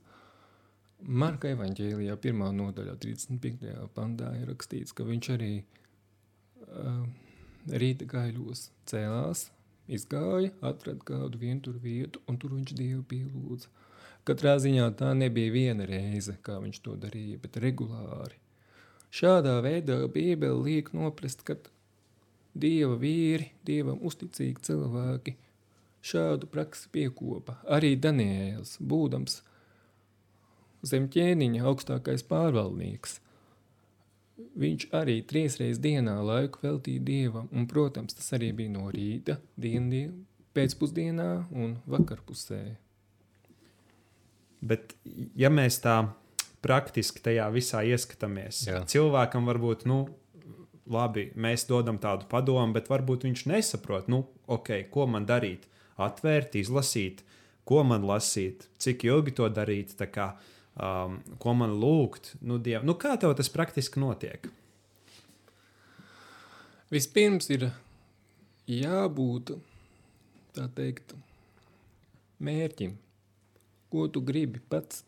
Marka 1.02 1.50
evaņģēlijā 1.52 2.14
pirmā 2.22 2.52
nodaļā 2.56 2.94
35. 3.02 3.74
pantā 3.94 4.30
ir 4.38 4.46
rakstīts, 4.48 4.94
ka 4.96 5.04
viņš 5.04 5.30
arī 5.34 5.50
uh, 5.60 7.02
rīta 7.68 8.06
gaiļos 8.08 8.70
cēlās, 8.88 9.48
izgāja, 9.92 10.54
atrada 10.64 11.02
kādu 11.10 11.42
vienturu 11.42 11.82
vietu, 11.82 12.22
un 12.30 12.38
tur 12.40 12.54
viņš 12.56 12.72
Dievu 12.78 13.02
pielūdza. 13.10 13.74
Katrā 14.26 14.56
ziņā 14.58 14.88
tā 14.98 15.12
nebija 15.14 15.52
viena 15.54 15.86
reize, 15.86 16.34
kā 16.42 16.58
viņš 16.58 16.82
to 16.82 16.96
darīja, 16.98 17.38
bet 17.42 17.58
regulāri. 17.62 18.40
Šādā 19.14 19.60
veidā 19.62 20.00
Bībele 20.10 20.64
liek 20.66 20.90
noprast, 20.96 21.44
ka 21.46 21.54
Dieva 22.56 22.96
vīri, 22.98 23.52
Dievam 23.68 24.00
uzticīgi 24.08 24.64
cilvēki 24.66 25.36
šādu 26.06 26.48
praksi 26.50 26.88
piekopa. 26.92 27.58
Arī 27.76 27.94
Daniēls, 28.00 28.78
būdams 28.80 29.42
zem 30.86 31.06
ķēniņa 31.12 31.62
augstākais 31.70 32.24
pārvaldnieks, 32.30 33.20
viņš 34.58 34.88
arī 34.96 35.20
trīsreiz 35.28 35.78
dienā 35.82 36.16
laiku 36.24 36.64
veltīja 36.64 37.04
Dievam, 37.10 37.46
un, 37.52 37.68
protams, 37.70 38.16
tas 38.18 38.32
arī 38.36 38.50
bija 38.56 38.74
no 38.74 38.88
rīta, 38.94 39.38
diendien, 39.60 40.24
pēcpusdienā 40.56 41.30
un 41.52 41.78
vakarpusē. 41.86 42.85
Bet, 44.66 44.94
ja 45.38 45.50
mēs 45.52 45.78
tā 45.84 46.00
praktiski 46.64 47.22
tajā 47.22 47.46
visā 47.54 47.82
ieskatāmies, 47.86 48.64
Jā. 48.66 48.80
cilvēkam 48.90 49.46
varbūt, 49.48 49.84
nu, 49.86 50.00
labi, 50.90 51.28
mēs 51.38 51.66
dodam 51.68 52.00
tādu 52.02 52.28
padomu, 52.30 52.74
bet 52.74 52.90
varbūt 52.90 53.26
viņš 53.28 53.46
nesaprot, 53.50 54.10
nu, 54.12 54.24
ok, 54.50 54.88
ko 54.92 55.06
man 55.10 55.26
darīt. 55.28 55.66
Atvērt, 56.02 56.58
izlasīt, 56.60 57.22
ko 57.66 57.82
man 57.86 58.04
lasīt, 58.06 58.66
cik 58.82 59.06
ilgi 59.08 59.34
to 59.38 59.48
darīt, 59.52 59.94
tā 59.98 60.08
kā, 60.12 60.30
um, 60.76 61.20
ko 61.42 61.54
man 61.56 61.78
lūgt. 61.80 62.34
Nu, 62.44 62.60
diev, 62.62 62.84
nu, 62.86 62.96
kā 63.00 63.16
tev 63.20 63.34
tas 63.38 63.50
praktiski 63.52 64.02
notiek? 64.02 64.50
Vispirms 66.92 67.48
ir 67.50 67.70
jābūt 68.70 69.56
tā 70.56 70.68
teikt, 70.76 71.16
mērķim, 72.38 72.94
ko 73.92 74.06
tu 74.12 74.22
gribi 74.24 74.60
pats, 74.70 75.04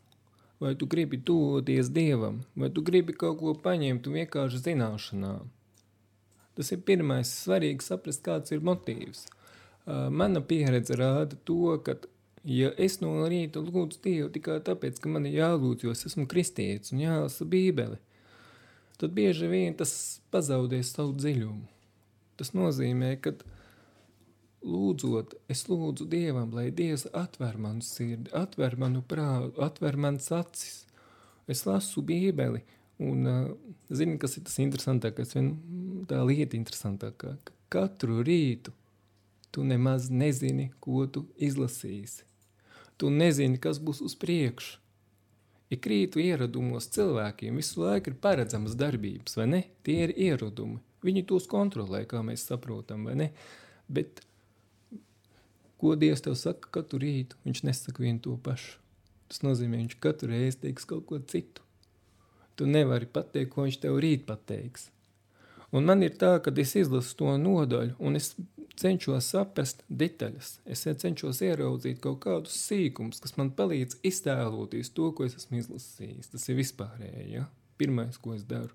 vai 0.61 0.75
tu 0.75 0.87
gribi 0.87 1.21
tuvoties 1.23 1.91
Dievam, 1.95 2.43
vai 2.57 2.71
tu 2.71 2.83
gribi 2.83 3.15
kaut 3.15 3.39
ko 3.41 3.55
paņemt 3.63 4.11
vienkārši 4.11 4.63
zināšanām. 4.67 5.47
Tas 6.59 6.73
ir 6.75 6.83
pirmais 6.83 7.31
svarīgi 7.45 7.87
saprast, 7.87 8.25
kāds 8.27 8.51
ir 8.55 8.65
motīvs. 8.67 9.29
Mana 9.87 10.43
pieredze 10.43 10.97
rāda 10.99 11.39
to, 11.47 11.77
ka, 11.87 11.95
ja 12.43 12.73
es 12.77 12.99
no 13.01 13.15
rīta 13.31 13.63
lūdzu 13.63 14.03
Dievu 14.05 14.33
tikai 14.35 14.59
tāpēc, 14.67 14.99
ka 14.99 15.13
man 15.13 15.29
ir 15.31 15.39
jālūdz, 15.39 15.87
jo 15.87 15.95
es 15.95 16.05
esmu 16.11 16.27
kristietis 16.31 16.93
un 16.93 17.05
jālasa 17.05 17.47
bībeli, 17.47 18.01
tad 18.99 19.15
bieži 19.15 19.47
vien 19.49 19.79
tas 19.79 19.93
pazaudē 20.35 20.83
savu 20.83 21.15
dziļumu. 21.15 21.69
Tas 22.39 22.51
nozīmē, 22.55 23.15
ka 23.23 23.37
lūdzot, 24.65 25.37
es 25.51 25.67
lūdzu 25.69 26.09
Dievam, 26.11 26.51
lai 26.55 26.69
Dievs 26.75 27.07
atver 27.17 27.59
manu 27.61 27.85
sirdi, 27.85 28.31
atver 28.37 28.77
manu 28.81 29.03
prātu, 29.07 29.55
atver 29.65 29.99
manas 30.01 30.31
acis. 30.35 30.83
Es 31.49 31.65
lasu 31.65 32.03
bībeli, 32.05 32.61
un 33.01 33.29
uh, 33.29 33.53
zini, 33.95 34.19
kas 34.21 34.37
ir 34.37 34.45
tas 34.49 34.59
interesantākais, 34.61 35.33
vien 35.37 35.55
tā 36.11 36.21
lieta 36.27 36.59
interesantākā, 36.59 37.37
ka 37.45 37.55
katru 37.73 38.21
rītu 38.27 38.75
tu 39.51 39.65
nemaz 39.65 40.11
nezini, 40.11 40.69
ko 40.81 41.07
tu 41.07 41.25
izlasīsi. 41.41 42.27
Tu 42.99 43.09
nezini, 43.15 43.61
kas 43.63 43.81
būs 43.81 44.03
uz 44.05 44.17
priekšu. 44.19 44.77
Ik 45.73 45.85
rītu 45.85 46.21
ieradumos 46.25 46.89
cilvēkiem 46.95 47.59
visu 47.61 47.83
laiku 47.83 48.11
ir 48.11 48.21
paredzamas 48.23 48.77
darbības, 48.79 49.37
vai 49.37 49.47
ne? 49.53 49.63
Tie 49.85 49.99
ir 50.07 50.15
ieradumi. 50.17 50.81
Viņi 51.05 51.27
tos 51.29 51.47
kontrolē, 51.51 52.03
kā 52.09 52.23
mēs 52.25 52.47
saprotam, 52.49 53.05
vai 53.05 53.19
ne? 53.21 53.29
Bet 53.89 54.23
Ko 55.79 55.95
Dievs 55.95 56.25
tev 56.25 56.35
saka 56.39 56.71
katru 56.75 56.99
rītu? 57.05 57.39
Viņš 57.47 57.63
nesaka 57.69 58.03
vienu 58.03 58.19
to 58.25 58.35
pašu. 58.43 58.79
Tas 59.31 59.45
nozīmē, 59.45 59.79
viņš 59.83 59.99
katru 60.03 60.33
reizi 60.33 60.63
teiks 60.65 60.89
kaut 60.89 61.07
ko 61.07 61.21
citu. 61.31 61.63
Tu 62.59 62.67
nevari 62.67 63.07
pateikt, 63.07 63.53
ko 63.53 63.67
viņš 63.67 63.79
tev 63.85 63.99
rīt 64.03 64.25
pateiks. 64.27 64.89
Un 65.71 65.85
man 65.87 66.03
ir 66.03 66.17
tā, 66.19 66.33
ka 66.43 66.51
es 66.63 66.73
izlasu 66.81 67.15
to 67.21 67.35
nodaļu, 67.39 67.95
un 68.01 68.17
es 68.19 68.33
cenšos 68.81 69.29
saprast 69.35 69.85
detaļas. 70.03 70.57
Es 70.67 70.87
cenšos 71.03 71.43
ieraudzīt 71.45 72.01
kaut 72.03 72.23
kādus 72.25 72.57
sīkumus, 72.65 73.21
kas 73.23 73.37
man 73.39 73.53
palīdz 73.55 74.01
iztēloties 74.11 74.91
to, 74.97 75.13
ko 75.13 75.29
es 75.29 75.37
esmu 75.39 75.61
izlasījis. 75.61 76.33
Tas 76.33 76.49
ir 76.49 76.59
vispārēji, 76.59 77.31
ja? 77.37 77.47
Pirmais, 77.79 78.19
ko 78.19 78.35
es 78.35 78.49
daru. 78.49 78.75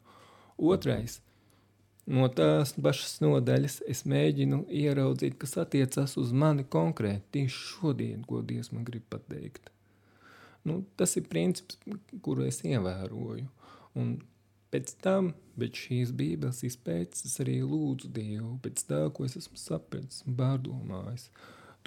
Otrais– 0.56 1.20
No 2.04 2.28
tās 2.28 2.74
pašas 2.76 3.22
nodaļas 3.24 3.78
es 3.88 4.04
mēģinu 4.10 4.66
ieraudzīt, 4.68 5.38
kas 5.40 5.56
attiecas 5.62 6.18
uz 6.20 6.34
mani 6.36 6.66
konkrēti, 6.68 7.24
tieši 7.38 7.62
šodien, 7.70 8.26
ko 8.28 8.42
Dievs 8.44 8.74
man 8.76 8.84
grib 8.88 9.06
pateikt. 9.14 9.72
Nu, 10.68 10.82
tas 11.00 11.16
ir 11.20 11.30
princips, 11.32 11.80
kuru 12.24 12.44
es 12.48 12.60
ievēroju. 12.68 13.48
Un 14.00 14.14
pēc 14.74 14.96
tam, 15.04 15.32
pēc 15.60 15.80
šīs 15.86 16.14
bībeles 16.20 16.64
izpētes, 16.68 17.24
es 17.30 17.40
arī 17.44 17.62
lūdzu 17.64 18.12
Dievu 18.12 18.58
pēc 18.64 18.84
tā, 18.90 19.04
ko 19.16 19.28
es 19.28 19.38
esmu 19.40 19.60
sapratis 19.60 20.24
un 20.28 20.36
pārdomājis. 20.40 21.30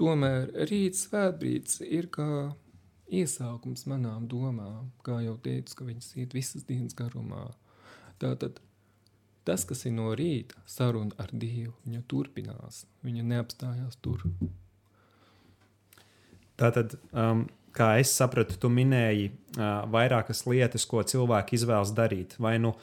Tomēr 0.01 0.49
rīts 0.71 1.07
svētbrīds 1.07 1.83
ir 1.85 2.09
kā 2.13 2.31
iesākums 3.13 3.85
manām 3.89 4.27
domām, 4.29 4.91
kā 5.05 5.21
jau 5.25 5.37
teicu, 5.45 5.77
ka 5.77 5.89
viņas 5.89 6.13
iet 6.21 6.37
visas 6.37 6.65
dienas 6.69 6.97
garumā. 6.97 7.51
Tātad 8.21 8.61
Tas, 9.47 9.63
kas 9.63 9.85
ir 9.87 9.95
no 9.95 10.11
rīta, 10.19 10.59
saruna 10.67 11.15
ar 11.23 11.31
Dievu, 11.31 11.77
viņa 11.87 12.01
turpinās. 12.11 12.83
Viņa 13.07 13.23
neapstājās 13.31 14.01
tur. 14.03 14.25
Tātad, 16.59 16.97
um, 17.13 17.45
kā 17.77 17.93
es 18.01 18.11
sapratu, 18.17 18.57
tu 18.59 18.71
minēji 18.73 19.29
uh, 19.31 19.85
vairākas 19.93 20.43
lietas, 20.51 20.87
ko 20.89 21.05
cilvēki 21.07 21.61
izvēlas 21.61 21.93
darīt. 21.95 22.35
Vai 22.43 22.57
nu 22.63 22.75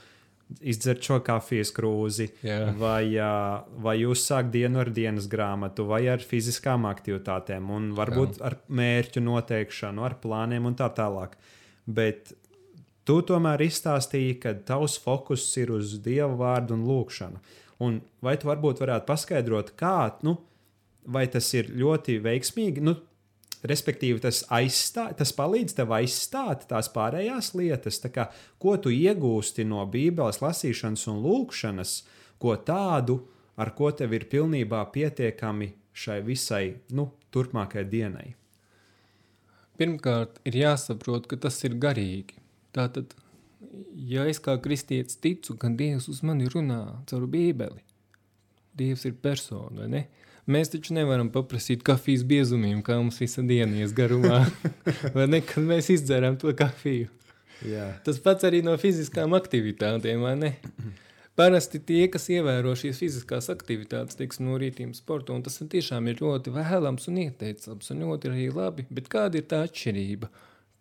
izdzert 0.61 1.03
šo 1.03 1.17
kafijas 1.25 1.71
krūzi, 1.75 2.29
Jā. 2.45 2.59
vai, 2.79 3.09
uh, 3.17 3.65
vai 3.83 3.97
uzsākt 4.07 4.53
dienu 4.53 4.83
ar 4.83 4.91
dienas 4.93 5.27
grāmatu, 5.31 5.87
vai 5.89 6.05
ar 6.13 6.23
fiziskām 6.23 6.87
aktivitātēm, 6.87 7.71
un 7.73 7.91
varbūt 7.97 8.39
Jā. 8.39 8.51
ar 8.51 8.57
mērķu 8.69 9.23
noteikšanu, 9.25 10.05
ar 10.05 10.15
plāniem 10.23 10.69
un 10.69 10.79
tā 10.79 10.87
tālāk. 10.95 11.35
Bet 11.83 12.31
Tu 13.03 13.19
tomēr 13.27 13.65
izstāstīji, 13.65 14.37
ka 14.39 14.53
tavs 14.67 14.95
fokus 15.03 15.45
ir 15.59 15.73
uz 15.75 15.97
Dieva 16.03 16.31
vārdu 16.39 16.77
un 16.77 16.85
lūkšanu. 16.87 17.41
Un 17.83 17.99
vai 18.23 18.37
tu 18.39 18.47
varbūt 18.47 18.79
varētu 18.79 19.09
paskaidrot, 19.09 19.73
kā, 19.79 20.13
nu, 20.23 20.37
vai 21.03 21.25
tas 21.27 21.49
ir 21.57 21.71
ļoti 21.75 22.19
veiksmīgi, 22.23 22.83
nu, 22.85 22.95
respektīvi 23.67 24.21
tas, 24.23 24.43
aizstā, 24.53 25.09
tas 25.17 25.33
palīdz 25.35 25.75
tev 25.77 25.91
aizstāt 25.95 26.67
tās 26.69 26.89
pārējās 26.93 27.53
lietas, 27.59 27.99
tā 28.03 28.11
kā, 28.13 28.27
ko 28.61 28.75
tu 28.79 28.93
iegūsti 28.93 29.65
no 29.67 29.83
Bībeles 29.89 30.39
lasīšanas 30.43 31.07
un 31.11 31.19
lūkšanas, 31.25 31.95
ko 32.39 32.55
tādu, 32.55 33.19
ar 33.59 33.73
ko 33.75 33.91
tev 33.91 34.15
ir 34.15 34.27
pilnībā 34.31 34.83
pietiekami 34.93 35.73
šai 35.93 36.21
visai, 36.25 36.65
nu, 36.95 37.09
turpmākajai 37.33 37.89
dienai. 37.89 38.29
Pirmkārt, 39.77 40.39
ir 40.47 40.57
jāsaprot, 40.59 41.27
ka 41.27 41.39
tas 41.47 41.57
ir 41.65 41.75
garīgi. 41.81 42.37
Tātad, 42.73 43.13
ja 44.09 44.25
es 44.29 44.41
kā 44.43 44.55
kristietis 44.61 45.19
ticu, 45.21 45.55
ka 45.59 45.69
Dievs 45.69 46.09
uz 46.09 46.23
mani 46.25 46.49
runā 46.49 46.81
caur 47.09 47.27
bībeli, 47.29 47.83
Dievs 48.73 49.05
ir 49.05 49.17
persona, 49.21 49.83
vai 49.83 49.89
ne? 49.91 50.03
Mēs 50.49 50.73
taču 50.73 50.95
nevaram 50.97 51.29
paprasīt 51.31 51.85
kafijas 51.87 52.25
biezumiem, 52.27 52.81
kā 52.83 52.97
mums 52.99 53.21
visa 53.21 53.43
diena 53.47 53.77
ies 53.79 53.93
garumā, 53.95 54.41
vai 55.15 55.27
ne, 55.29 55.39
kad 55.45 55.63
mēs 55.63 55.87
izdzeram 55.93 56.35
to 56.41 56.51
kafiju. 56.57 57.07
Jā. 57.63 57.85
Tas 58.03 58.19
pats 58.19 58.43
arī 58.47 58.59
no 58.65 58.73
fiziskām 58.81 59.35
aktivitātēm, 59.37 60.25
vai 60.25 60.33
ne? 60.41 60.51
Parasti 61.39 61.79
tie, 61.81 62.01
kas 62.13 62.27
ievēro 62.29 62.73
šīs 62.77 62.99
fiziskās 63.05 63.47
aktivitātes, 63.53 64.17
teiksim, 64.19 64.49
no 64.49 64.57
rītiem 64.61 64.91
sporta, 64.97 65.33
un 65.33 65.45
tas 65.45 65.55
tiešām 65.61 66.11
ir 66.11 66.19
ļoti 66.21 66.53
vēlams 66.53 67.07
un 67.09 67.21
ieteicams, 67.23 67.93
un 67.93 68.03
ļoti 68.03 68.33
arī 68.33 68.49
labi, 68.53 68.85
bet 68.93 69.07
kāda 69.13 69.39
ir 69.39 69.47
tā 69.49 69.63
atšķirība? 69.65 70.29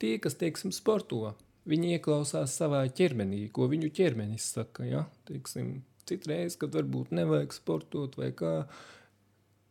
Tie, 0.03 0.17
kas, 0.21 0.37
teiksim, 0.41 0.75
sporto, 0.75 1.31
Viņi 1.69 1.93
ieklausās 1.97 2.57
savā 2.59 2.83
ķermenī, 2.91 3.45
ko 3.55 3.69
viņu 3.71 3.93
ķermenis 3.95 4.49
saka. 4.57 4.87
Ja? 4.87 5.05
Teiksim, 5.29 5.85
citreiz, 6.09 6.57
kad 6.59 6.75
varbūt 6.75 7.13
nevajag 7.15 7.55
sportot 7.55 8.19
vai 8.19 8.33
kā. 8.35 8.65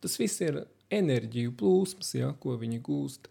Tas 0.02 0.16
viss 0.22 0.40
ir 0.44 0.64
enerģiju 0.92 1.56
plūsmas, 1.60 2.14
ja, 2.16 2.32
ko 2.40 2.56
viņi 2.62 2.80
gūst. 2.86 3.28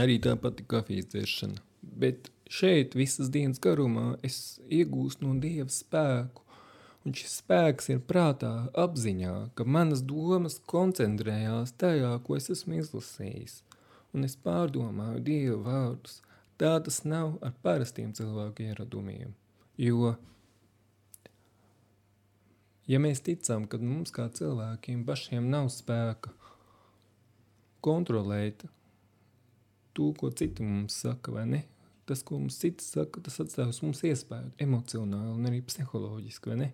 Arī 0.00 0.16
tā 0.24 0.34
pati 0.40 0.64
kafijas 0.66 1.12
dzeršana. 1.12 1.60
Bet 1.84 2.32
šeit 2.50 2.96
visas 2.96 3.28
dienas 3.30 3.60
garumā 3.62 4.14
es 4.24 4.58
iegūstu 4.72 5.28
no 5.28 5.36
Dieva 5.40 5.68
spēku. 5.70 6.40
Un 7.04 7.12
šis 7.12 7.42
spēks 7.42 7.90
ir 7.92 8.00
prātā, 8.08 8.70
apziņā, 8.80 9.34
ka 9.54 9.66
manas 9.68 10.00
domas 10.00 10.56
koncentrējās 10.72 11.76
tajā, 11.76 12.14
ko 12.24 12.38
es 12.40 12.48
esmu 12.54 12.80
izlasījis. 12.80 13.58
Un 14.16 14.24
es 14.24 14.38
pārdomāju 14.40 15.20
Dieva 15.28 15.60
vārdus– 15.68 16.22
Tā 16.60 16.76
tas 16.86 17.00
nav 17.02 17.34
ar 17.42 17.54
parastiem 17.64 18.12
cilvēku 18.14 18.68
ieradumiem. 18.68 19.32
Jo, 19.80 20.14
ja 22.86 23.00
mēs 23.02 23.24
ticam, 23.26 23.66
ka 23.66 23.80
mums 23.82 24.14
kā 24.14 24.28
cilvēkiem 24.30 25.02
pašiem 25.08 25.48
nav 25.50 25.72
spēka 25.74 26.30
kontrolēt 27.84 28.62
to, 29.94 30.12
ko 30.18 30.30
citi 30.30 30.62
mums 30.62 31.00
saka, 31.02 31.34
vai 31.34 31.44
ne? 31.50 31.62
Tas, 32.04 32.22
ko 32.22 32.38
mums 32.38 32.58
cits 32.60 32.90
saka, 32.92 33.22
tas 33.24 33.40
atstāj 33.40 33.70
uz 33.72 33.80
mums 33.82 34.02
iespēju 34.04 34.52
emocionāli 34.60 35.32
un 35.32 35.48
arī 35.48 35.62
psiholoģiski, 35.64 36.52
vai 36.52 36.58
ne? 36.60 36.70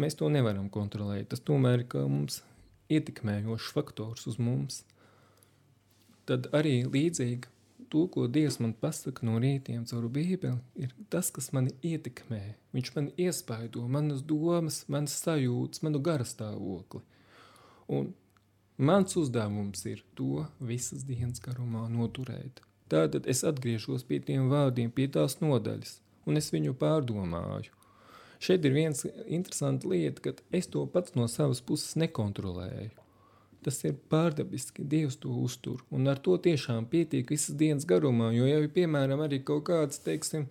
Mēs 0.00 0.16
to 0.16 0.30
nevaram 0.32 0.70
kontrolēt. 0.72 1.28
Tas 1.32 1.42
tomēr 1.44 1.84
ir 1.84 2.06
mums 2.08 2.40
ietekmējošs 2.92 3.72
faktors 3.76 4.26
uz 4.30 4.38
mums. 4.40 4.82
Tad 6.28 6.48
arī 6.56 6.80
līdzīgi 6.88 7.50
to, 7.92 8.06
ko 8.08 8.26
Dievs 8.26 8.58
man 8.62 8.72
pasaka 8.72 9.26
no 9.28 9.36
rītiem 9.42 9.84
caur 9.90 10.08
Bībeli, 10.12 10.56
ir 10.80 10.94
tas, 11.12 11.28
kas 11.34 11.50
mani 11.56 11.74
ietekmē. 11.84 12.40
Viņš 12.72 12.90
man 12.96 13.10
iespaido 13.20 13.84
manas 13.96 14.24
domas, 14.24 14.82
manas 14.92 15.18
sajūtas, 15.20 15.82
manu 15.84 16.00
garastāvokli. 16.06 17.02
Un 17.92 18.14
mans 18.78 19.16
uzdevums 19.20 19.84
ir 19.90 20.00
to 20.16 20.46
visas 20.72 21.04
dienas 21.08 21.42
garumā 21.44 21.84
noturēt. 21.92 22.64
Tātad 22.92 23.28
es 23.28 23.44
atgriežos 23.48 24.06
pie 24.08 24.20
tiem 24.24 24.48
vārdiem, 24.52 24.90
pie 24.92 25.06
tās 25.12 25.38
nodaļas, 25.44 25.98
un 26.28 26.40
es 26.40 26.50
viņu 26.52 26.74
pārdomāju. 26.80 27.76
Šeit 28.42 28.64
ir 28.66 28.74
viens 28.74 29.04
interesants 29.28 29.86
lieta, 29.86 30.24
ka 30.24 30.34
es 30.58 30.66
to 30.72 30.82
pats 30.90 31.14
no 31.14 31.28
savas 31.30 31.62
puses 31.62 31.94
nekontrolēju. 32.00 33.01
Tas 33.62 33.78
ir 33.86 33.94
pārdabiski, 34.10 34.82
Dievs 34.82 35.16
to 35.22 35.30
uztur. 35.44 35.82
Un 35.94 36.10
ar 36.10 36.18
to 36.18 36.34
tiešām 36.42 36.88
pietiek 36.90 37.28
visas 37.30 37.54
dienas 37.58 37.86
garumā. 37.88 38.32
Jo, 38.34 38.48
ja 38.48 38.58
ir 38.58 38.70
piemēram 38.74 39.22
arī 39.22 39.38
kaut 39.46 39.64
kāds, 39.68 40.00
teiksim, 40.02 40.48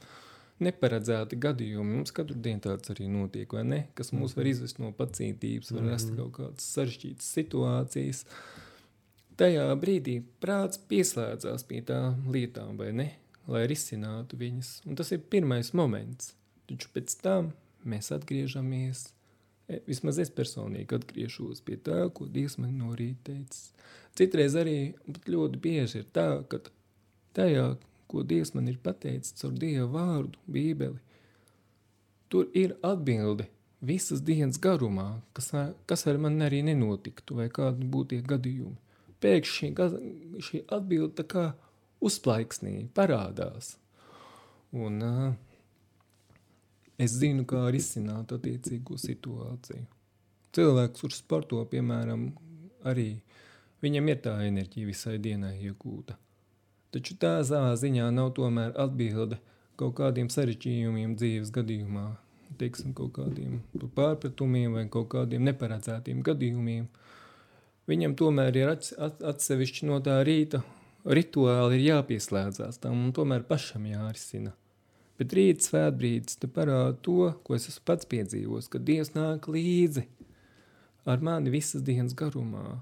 neparedzēti 0.64 1.40
gadījumi, 1.42 1.98
mums 1.98 2.14
katru 2.16 2.38
dienu 2.38 2.64
tāds 2.64 2.94
arī 2.94 3.10
notiek, 3.12 3.52
vai 3.52 3.66
ne? 3.68 3.82
Kas 3.98 4.14
mūs 4.16 4.38
var 4.38 4.46
mhm. 4.46 4.52
izvest 4.56 4.80
no 4.80 4.92
pacietības, 4.96 5.74
var 5.76 5.90
rast 5.92 6.12
mhm. 6.14 6.20
kaut 6.22 6.38
kādas 6.40 6.70
sarežģītas 6.78 7.32
situācijas. 7.40 8.26
Tajā 9.42 9.66
brīdī 9.82 10.20
prāts 10.44 10.80
pieslēdzās 10.92 11.66
pie 11.68 11.82
tām 11.88 12.30
lietām, 12.32 12.78
vai 12.80 12.92
ne? 12.96 13.10
lai 13.50 13.66
risinātu 13.70 14.38
viņas. 14.40 14.82
Un 14.88 14.98
tas 15.00 15.12
ir 15.14 15.24
pirmais 15.32 15.74
moments. 15.78 16.34
Taču 16.70 16.92
pēc 16.94 17.16
tam 17.24 17.52
mēs 17.88 18.12
atgriežamies. 18.16 19.08
E, 19.08 19.21
vismaz 19.88 20.20
es 20.22 20.32
personīgi 20.34 20.98
atgriežos 20.98 21.64
pie 21.66 21.78
tā, 21.82 22.04
ko 22.14 22.28
Dievs 22.30 22.58
man 22.62 22.78
no 22.80 22.96
rīta 22.98 23.32
teicis. 23.32 23.72
Citreiz 24.18 24.58
arī 24.60 24.94
ļoti 25.08 25.62
bieži 25.62 26.02
ir 26.02 26.10
tā, 26.14 26.28
ka 26.52 26.60
tajā, 27.38 27.78
ko 28.12 28.26
Dievs 28.28 28.54
man 28.58 28.68
ir 28.68 28.80
pateicis 28.84 29.38
caur 29.40 29.56
Dieva 29.56 29.88
vārdu, 29.94 30.40
Bībeli, 30.52 31.00
tur 32.32 32.50
ir 32.58 32.76
atbilde 32.84 33.48
visas 33.82 34.22
dienas 34.22 34.60
garumā, 34.62 35.22
kas, 35.34 35.52
kas 35.90 36.06
ar 36.08 36.20
mani 36.22 36.46
arī 36.46 36.62
nenotiktu, 36.68 37.40
vai 37.40 37.50
kādi 37.54 37.88
būtu 37.88 38.16
tie 38.16 38.26
gadījumi. 38.34 38.78
Pēkšņi 39.22 39.72
šī, 39.78 40.02
šī 40.48 40.64
atbilde 40.74 41.16
tā 41.22 41.26
kā 41.30 41.46
uzplaiksnī, 42.02 42.90
parādās. 42.98 43.76
Un 44.72 45.02
uh, 45.06 45.34
es 47.02 47.16
zinu, 47.18 47.46
kā 47.50 47.66
risināt 47.74 48.34
attiecīgo 48.36 48.98
situāciju. 49.02 49.86
Cilvēks, 50.56 51.04
kurš 51.04 51.22
sporto, 51.22 51.62
piemēram, 51.72 52.26
arī 52.88 53.22
viņam 53.84 54.10
ir 54.12 54.20
tā 54.26 54.36
enerģija 54.48 54.90
visai 54.90 55.16
dienai 55.24 55.56
iegūta. 55.70 56.18
Taču 56.92 57.16
tā 57.20 57.38
savā 57.48 57.72
ziņā 57.80 58.10
nav 58.12 58.34
tomēr 58.36 58.76
atbilde 58.80 59.40
kaut 59.80 59.96
kādiem 60.02 60.28
sarežģījumiem 60.30 61.16
dzīves 61.18 61.54
gadījumā, 61.56 62.10
teiksim, 62.60 62.92
kaut 62.98 63.16
kādiem 63.16 63.62
pārpratumiem 63.96 64.76
vai 64.76 64.86
kaut 64.92 65.08
kādiem 65.16 65.48
neparedzētiem 65.48 66.20
gadījumiem. 66.28 66.90
Viņam 67.90 68.14
tomēr 68.20 68.60
ir 68.60 68.76
atsevišķi 68.76 69.88
no 69.88 69.98
tā 70.04 70.20
rīta 70.28 70.62
rituāli 71.06 71.80
ir 71.80 71.88
jāpieslēdzās 71.88 72.82
tam 72.82 73.08
un 73.08 73.14
tomēr 73.16 73.46
pašam 73.48 73.88
jārisina. 73.90 74.54
Bet 75.22 75.36
rīta 75.38 75.68
svētbrīdis 75.68 76.40
te 76.42 76.50
parāda 76.50 76.96
to, 77.06 77.28
ko 77.46 77.54
es 77.54 77.68
esmu 77.70 77.86
pats 77.92 78.10
piedzīvos, 78.10 78.72
ka 78.74 78.82
Dievs 78.82 79.14
nāk 79.14 79.46
līdzi 79.54 80.08
ar 81.06 81.22
mani 81.22 81.54
visas 81.54 81.84
dienas 81.86 82.16
garumā 82.18 82.80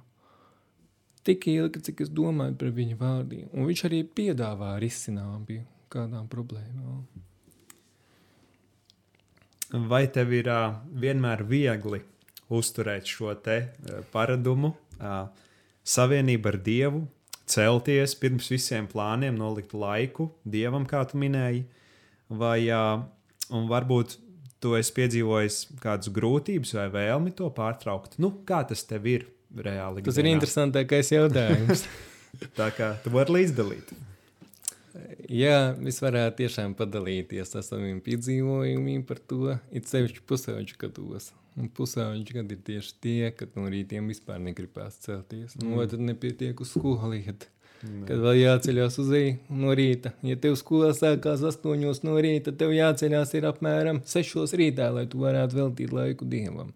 tik 1.27 1.49
ilgi, 1.51 1.81
cik 1.89 2.05
es 2.05 2.11
domāju 2.15 2.55
par 2.59 2.71
viņa 2.75 2.97
vārdiem. 2.99 3.49
Un 3.53 3.67
viņš 3.69 3.83
arī 3.89 4.03
piedāvā 4.17 4.77
risinājumu 4.81 5.59
kādām 5.91 6.29
problēmām. 6.31 7.03
Vai 9.89 10.05
tev 10.09 10.31
ir 10.33 10.47
uh, 10.49 10.79
vienmēr 10.97 11.43
viegli 11.45 11.99
uzturēt 12.49 13.09
šo 13.09 13.35
te 13.45 13.59
uh, 13.67 13.99
paradumu, 14.13 14.71
uh, 14.97 15.27
savienību 15.85 16.49
ar 16.49 16.57
Dievu, 16.65 17.03
celties 17.49 18.15
pirms 18.17 18.49
visiem 18.49 18.87
plāniem, 18.89 19.37
nolikt 19.37 19.75
laiku 19.77 20.31
Dievam, 20.45 20.87
kā 20.89 21.03
tu 21.09 21.21
minēji, 21.21 21.67
vai 22.29 22.61
varbūt 23.49 24.17
tu 24.59 24.75
esi 24.77 24.93
piedzīvojis 24.95 25.59
kādas 25.81 26.11
grūtības 26.13 26.75
vai 26.77 26.87
vēlmi 26.93 27.35
to 27.35 27.49
pārtraukt? 27.55 28.19
Nu, 28.21 28.31
kā 28.45 28.63
tas 28.67 28.85
tev 28.87 29.07
ir? 29.09 29.27
reāli. 29.55 30.03
Tas 30.05 30.19
ir 30.19 30.29
interesantākais 30.29 31.11
jautājums. 31.13 31.85
Tā 32.59 32.69
kā 32.75 32.93
tu 33.03 33.11
vari 33.13 33.39
līdzdalīt. 33.39 33.91
Jā, 35.29 35.75
es 35.89 35.99
varētu 36.01 36.43
tiešām 36.43 36.73
padalīties 36.77 37.53
ar 37.57 37.65
saviem 37.65 37.99
piedzīvojumiem 38.05 39.03
par 39.07 39.19
to, 39.29 39.55
it 39.73 39.89
sevišķi 39.89 40.23
pusauģu 40.29 40.79
gados. 40.81 41.29
Un 41.59 41.69
pusauģi 41.75 42.39
gadi 42.39 42.55
ir 42.55 42.63
tieši 42.65 42.95
tie, 43.03 43.29
kad 43.35 43.53
no 43.57 43.67
rītiem 43.69 44.09
vispār 44.09 44.39
negribās 44.41 44.97
celties. 45.03 45.57
Mm. 45.59 45.75
vai 45.77 45.87
tad 45.91 46.03
nepietiek 46.05 46.61
uz 46.61 46.73
skolu 46.73 47.17
iet? 47.19 47.49
Kad 47.79 48.19
vēl 48.19 48.41
jāceļās 48.41 48.97
uz 48.99 49.09
rīta 49.13 49.55
no 49.61 49.71
rīta. 49.77 50.11
Ja 50.27 50.35
tev 50.41 50.57
skolā 50.59 50.89
sākās 50.97 51.45
astoņos 51.47 52.01
no 52.03 52.17
rīta, 52.19 52.51
tev 52.51 52.73
jāceļās 52.75 53.31
ir 53.39 53.47
apmēram 53.47 54.01
sešos 54.09 54.55
rītā, 54.59 54.89
lai 54.95 55.05
tu 55.07 55.21
varētu 55.23 55.61
veltīt 55.61 55.93
laiku 55.95 56.27
dievam. 56.27 56.73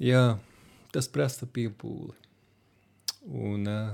Jā, 0.00 0.38
tas 0.94 1.10
prasa 1.12 1.46
piepūli. 1.46 2.16
Un 3.28 3.68
uh, 3.68 3.92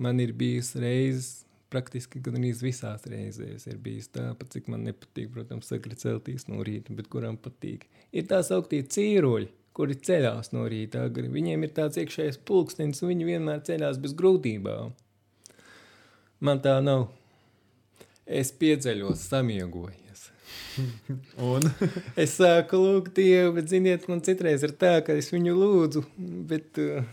man 0.00 0.20
ir 0.24 0.32
bijis 0.36 0.72
reizes, 0.80 1.44
praktiski 1.72 2.22
gandrīz 2.24 2.62
visās 2.64 3.04
reizēs 3.10 3.66
ir 3.68 3.78
bijis 3.82 4.08
tā, 4.14 4.30
pat 4.38 4.52
cik 4.54 4.70
man 4.72 4.84
nepatīk, 4.86 5.28
protams, 5.34 5.68
sakri 5.70 5.98
celtīs 5.98 6.48
no 6.48 6.62
rīta, 6.64 6.94
bet 6.96 7.10
kuram 7.12 7.36
patīk. 7.40 7.84
Ir 8.16 8.28
tā 8.30 8.40
sauktie 8.46 8.80
cīroļi, 8.86 9.50
kuri 9.76 9.98
ceļās 10.08 10.54
no 10.56 10.64
rīta 10.70 11.04
agri. 11.10 11.28
Viņiem 11.32 11.66
ir 11.66 11.74
tāds 11.76 12.00
iekšējais 12.00 12.40
pulkstenis, 12.48 13.02
un 13.04 13.12
viņi 13.12 13.28
vienmēr 13.34 13.60
ceļās 13.66 14.00
bez 14.00 14.16
grūtībām. 14.16 14.96
Man 16.46 16.64
tā 16.64 16.78
nav. 16.84 17.10
Es 18.26 18.50
pieceļos 18.56 19.28
samiegoju. 19.30 20.06
Un 21.52 21.66
es 22.22 22.36
sāku 22.38 22.80
lūgt 22.80 23.16
Dievu, 23.18 23.54
bet, 23.58 23.68
ziniet, 23.72 24.06
man 24.10 24.22
citreiz 24.24 24.64
ir 24.66 24.74
tā, 24.78 24.98
ka 25.04 25.16
es 25.16 25.30
viņu 25.32 25.54
lūdzu, 25.56 26.02
bet 26.50 26.80
uh, 26.82 27.04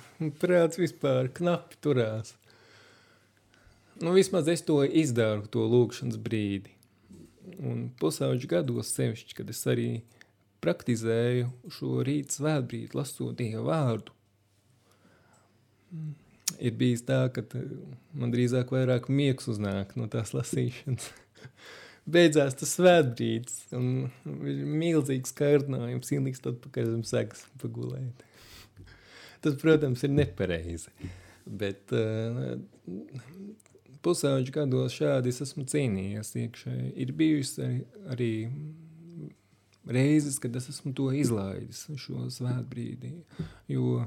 prāts 0.41 0.79
vispār 0.81 1.29
knapi 1.35 1.79
turās. 1.83 2.35
Nu, 4.01 4.15
vismaz 4.15 4.49
es 4.51 4.65
to 4.65 4.81
izdaru, 4.83 5.45
to 5.51 5.65
lūgšanas 5.69 6.19
brīdi. 6.21 6.73
Un 7.59 7.89
pusauģu 7.99 8.49
gados 8.49 8.91
sevišķi, 8.95 9.37
kad 9.37 9.51
es 9.51 9.61
arī 9.69 9.89
praktizēju 10.63 11.49
šo 11.73 12.01
rīta 12.07 12.39
svētbrīdi, 12.39 12.93
lasot 12.97 13.35
Dievu 13.39 13.67
vārdu. 13.67 14.15
Ir 16.63 16.75
bijis 16.79 17.03
tā, 17.05 17.25
ka 17.33 17.43
man 18.17 18.33
drīzāk 18.33 18.71
vairāk 18.73 19.09
miegs 19.11 19.49
uznāk 19.51 19.93
no 19.99 20.07
tās 20.11 20.33
lasīšanas 20.35 21.09
beidzās 22.15 22.57
tas 22.59 22.75
svētbrīdis, 22.77 23.57
un 23.77 24.07
ir 24.49 24.61
milzīgs 24.67 25.35
kārdinājums, 25.37 26.11
ieliks 26.15 26.43
atpakaļ 26.43 26.89
zem 26.91 27.03
segas 27.07 27.45
pagulēt. 27.61 28.23
Tas, 29.43 29.57
protams, 29.59 30.03
ir 30.05 30.13
nepareizi, 30.15 30.91
bet 31.45 31.93
uh, 31.95 32.55
pusauģu 34.03 34.55
gados 34.55 34.97
šādi 34.99 35.31
es 35.33 35.41
esmu 35.45 35.65
cīnījies 35.69 36.33
iekšēji. 36.43 36.93
Ir 37.03 37.13
bijusi 37.19 37.63
arī, 37.63 37.79
arī 38.15 38.31
reizes, 39.85 40.39
kad 40.39 40.55
es 40.55 40.69
esmu 40.71 40.93
to 40.97 41.09
izlaidis, 41.15 41.85
šo 41.99 42.27
svētbrīdī, 42.31 43.15
jo 43.71 44.03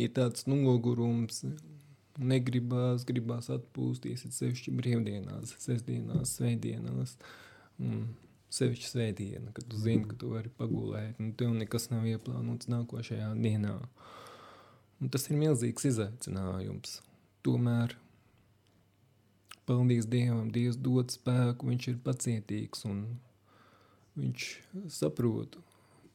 ir 0.00 0.10
tāds 0.16 0.48
nogurums, 0.50 1.44
negribās, 2.18 3.06
gribās 3.08 3.50
atpūsties, 3.52 4.26
ir 4.26 4.34
sevišķi 4.34 4.74
brīvdienās, 4.78 5.56
sestdienās, 5.62 6.36
svētdienās. 6.38 7.16
Un 7.82 8.04
sevišķi 8.54 8.90
svētdiena, 8.90 9.50
kad 9.54 9.66
tu 9.70 9.78
zini, 9.80 10.06
ka 10.06 10.16
tu 10.18 10.30
vari 10.34 10.52
pagulēt, 10.58 11.18
un 11.18 11.32
tev 11.38 11.54
nekas 11.56 11.88
nav 11.90 12.06
ieplānots 12.06 12.70
nākošajā 12.70 13.32
dienā. 13.40 13.74
Un 15.02 15.10
tas 15.10 15.26
ir 15.28 15.40
milzīgs 15.40 15.88
izaicinājums. 15.90 17.00
Tomēr, 17.44 17.96
paldies 19.68 20.06
Dievam, 20.10 20.52
Dievs 20.54 20.78
dod 20.80 21.10
spēku, 21.12 21.72
viņš 21.72 21.88
ir 21.90 21.98
pacietīgs 22.06 22.86
un 22.88 23.02
viņš 24.18 24.48
saprot 24.92 25.58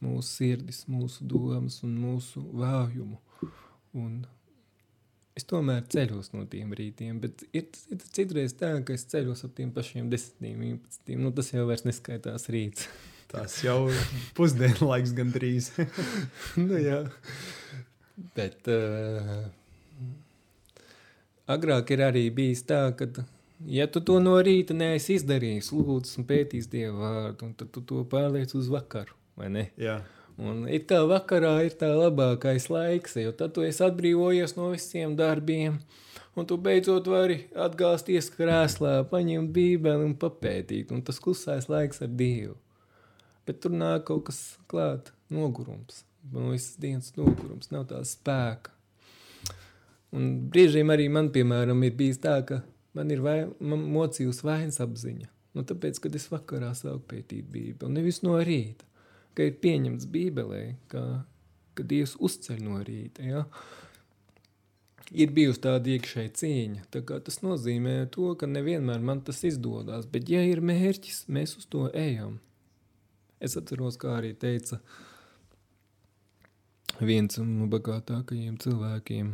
mūsu 0.03 0.27
sirdis, 0.29 0.83
mūsu 0.89 1.25
domas 1.27 1.81
un 1.83 1.95
mūsu 1.99 2.43
vājumu. 2.55 3.19
Un 3.99 4.21
es 5.37 5.47
tomēr 5.49 5.85
ceļos 5.91 6.31
no 6.35 6.45
tiem 6.51 6.73
rītiem, 6.75 7.19
bet 7.23 7.43
ir, 7.55 7.69
ir 7.91 8.03
citreiz 8.15 8.55
tā, 8.59 8.71
ka 8.85 8.95
es 8.95 9.07
ceļos 9.11 9.45
ap 9.47 9.55
tiem 9.57 9.71
pašiem 9.75 10.09
10, 10.11 10.39
11. 10.45 11.15
Nu, 11.19 11.33
tas 11.35 11.51
jau 11.53 11.65
vairs 11.69 11.87
neskaitās 11.87 12.49
rīts. 12.53 12.89
Tas 13.29 13.59
jau 13.61 13.91
pusdienu 14.33 14.87
laiks 14.89 15.11
gandrīz. 15.13 15.67
nu, 16.57 16.79
jā. 16.81 17.03
Bet 18.33 18.65
uh, 18.73 19.43
agrāk 21.53 21.93
ir 21.93 22.01
arī 22.07 22.23
bijis 22.33 22.63
tā, 22.65 22.87
ka, 22.97 23.05
ja 23.65 23.87
tu 23.87 24.01
to 24.05 24.19
no 24.23 24.37
rīta 24.43 24.75
neesi 24.77 25.17
izdarījis, 25.19 25.71
lūdzu, 25.75 26.19
un 26.21 26.27
pētījis 26.29 26.69
Dievu 26.71 27.01
vārdu, 27.01 27.51
tad 27.59 27.71
tu 27.75 27.83
to 27.85 28.05
pārliec 28.09 28.53
uz 28.55 28.69
vakaru, 28.71 29.15
vai 29.39 29.51
ne? 29.53 29.65
Jā. 29.79 29.99
Un 30.39 30.63
it 30.71 30.85
kā 30.87 31.01
vakarā 31.03 31.57
ir 31.67 31.73
tā 31.75 31.89
labākais 31.91 32.69
laiks, 32.71 33.17
jo 33.19 33.33
tad 33.35 33.51
tu 33.55 33.65
esi 33.67 33.83
atbrīvojies 33.83 34.55
no 34.55 34.69
visiem 34.71 35.17
darbiem, 35.19 35.81
un 36.39 36.47
tu 36.47 36.55
beidzot 36.55 37.09
vari 37.11 37.41
atgāzties 37.59 38.31
krēslā, 38.37 39.01
paņemt 39.11 39.51
bībeli 39.55 40.07
un 40.07 40.15
papētīt, 40.19 40.93
un 40.95 41.03
tas 41.03 41.19
klusais 41.19 41.67
laiks 41.71 41.99
ar 42.05 42.11
Dievu. 42.21 42.55
Bet 43.47 43.59
tur 43.65 43.75
nāk 43.75 44.05
kaut 44.07 44.29
kas 44.29 44.39
klāt, 44.71 45.11
nogurums, 45.33 46.05
no 46.31 46.53
visas 46.53 46.79
dienas 46.79 47.11
nogurums, 47.17 47.71
nav 47.73 47.89
tā 47.91 47.99
spēka. 48.07 48.71
Un 50.15 50.29
brīžiem 50.49 50.89
arī 50.93 51.09
man, 51.11 51.27
piemēram, 51.33 51.83
ir 51.85 51.97
bijis 51.97 52.21
tā, 52.23 52.39
ka 52.47 52.63
man 52.99 53.15
ir 53.15 53.23
vai, 53.23 53.39
man 53.63 53.87
mocījusi 53.95 54.45
vainas 54.45 54.83
apziņa. 54.83 55.31
Nu, 55.55 55.63
tāpēc, 55.65 55.97
kad 56.03 56.13
es 56.19 56.27
vakarā 56.29 56.75
sāku 56.77 57.01
pētīt 57.09 57.47
Bībeli, 57.49 57.95
nevis 57.95 58.21
no 58.21 58.35
rīta 58.37 58.85
ka 59.39 59.47
ir 59.47 59.59
pieņemts 59.63 60.07
Bībelē, 60.11 60.63
ka, 60.91 61.01
ka 61.77 61.85
Dievs 61.87 62.17
uzceļ 62.19 62.63
no 62.65 62.81
rīta. 62.83 63.23
Ja? 63.23 63.45
ir 65.09 65.31
bijusi 65.33 65.63
tāda 65.63 65.89
iekšēja 65.95 66.31
cīņa. 66.37 66.83
Tā 66.93 67.01
tas 67.25 67.39
nozīmē 67.41 67.95
to, 68.13 68.33
ka 68.37 68.49
nevienmēr 68.49 69.01
man 69.01 69.23
tas 69.25 69.39
izdodas, 69.47 70.05
bet 70.11 70.29
ja 70.29 70.43
ir 70.45 70.61
mērķis, 70.61 71.23
mēs 71.33 71.55
uz 71.57 71.65
to 71.71 71.87
ejam. 71.97 72.37
Es 73.41 73.55
atceros, 73.57 73.97
kā 73.97 74.19
arī 74.19 74.35
teica 74.37 74.81
viens 76.99 77.39
no 77.39 77.65
bagātākajiem 77.71 78.59
cilvēkiem. 78.61 79.31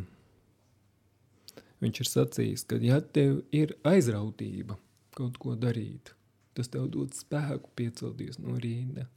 Viņš 1.83 2.01
ir 2.01 2.09
sacījis, 2.11 2.67
ka 2.69 2.79
ja 2.81 3.01
tev 3.01 3.41
ir 3.55 3.75
aizrautība 3.83 4.77
kaut 5.15 5.39
ko 5.39 5.55
darīt, 5.59 6.13
tas 6.55 6.71
tev 6.71 6.87
dod 6.91 7.15
spēku 7.15 7.71
piecelties 7.75 8.39
no 8.39 8.55
rīta. 8.59 9.07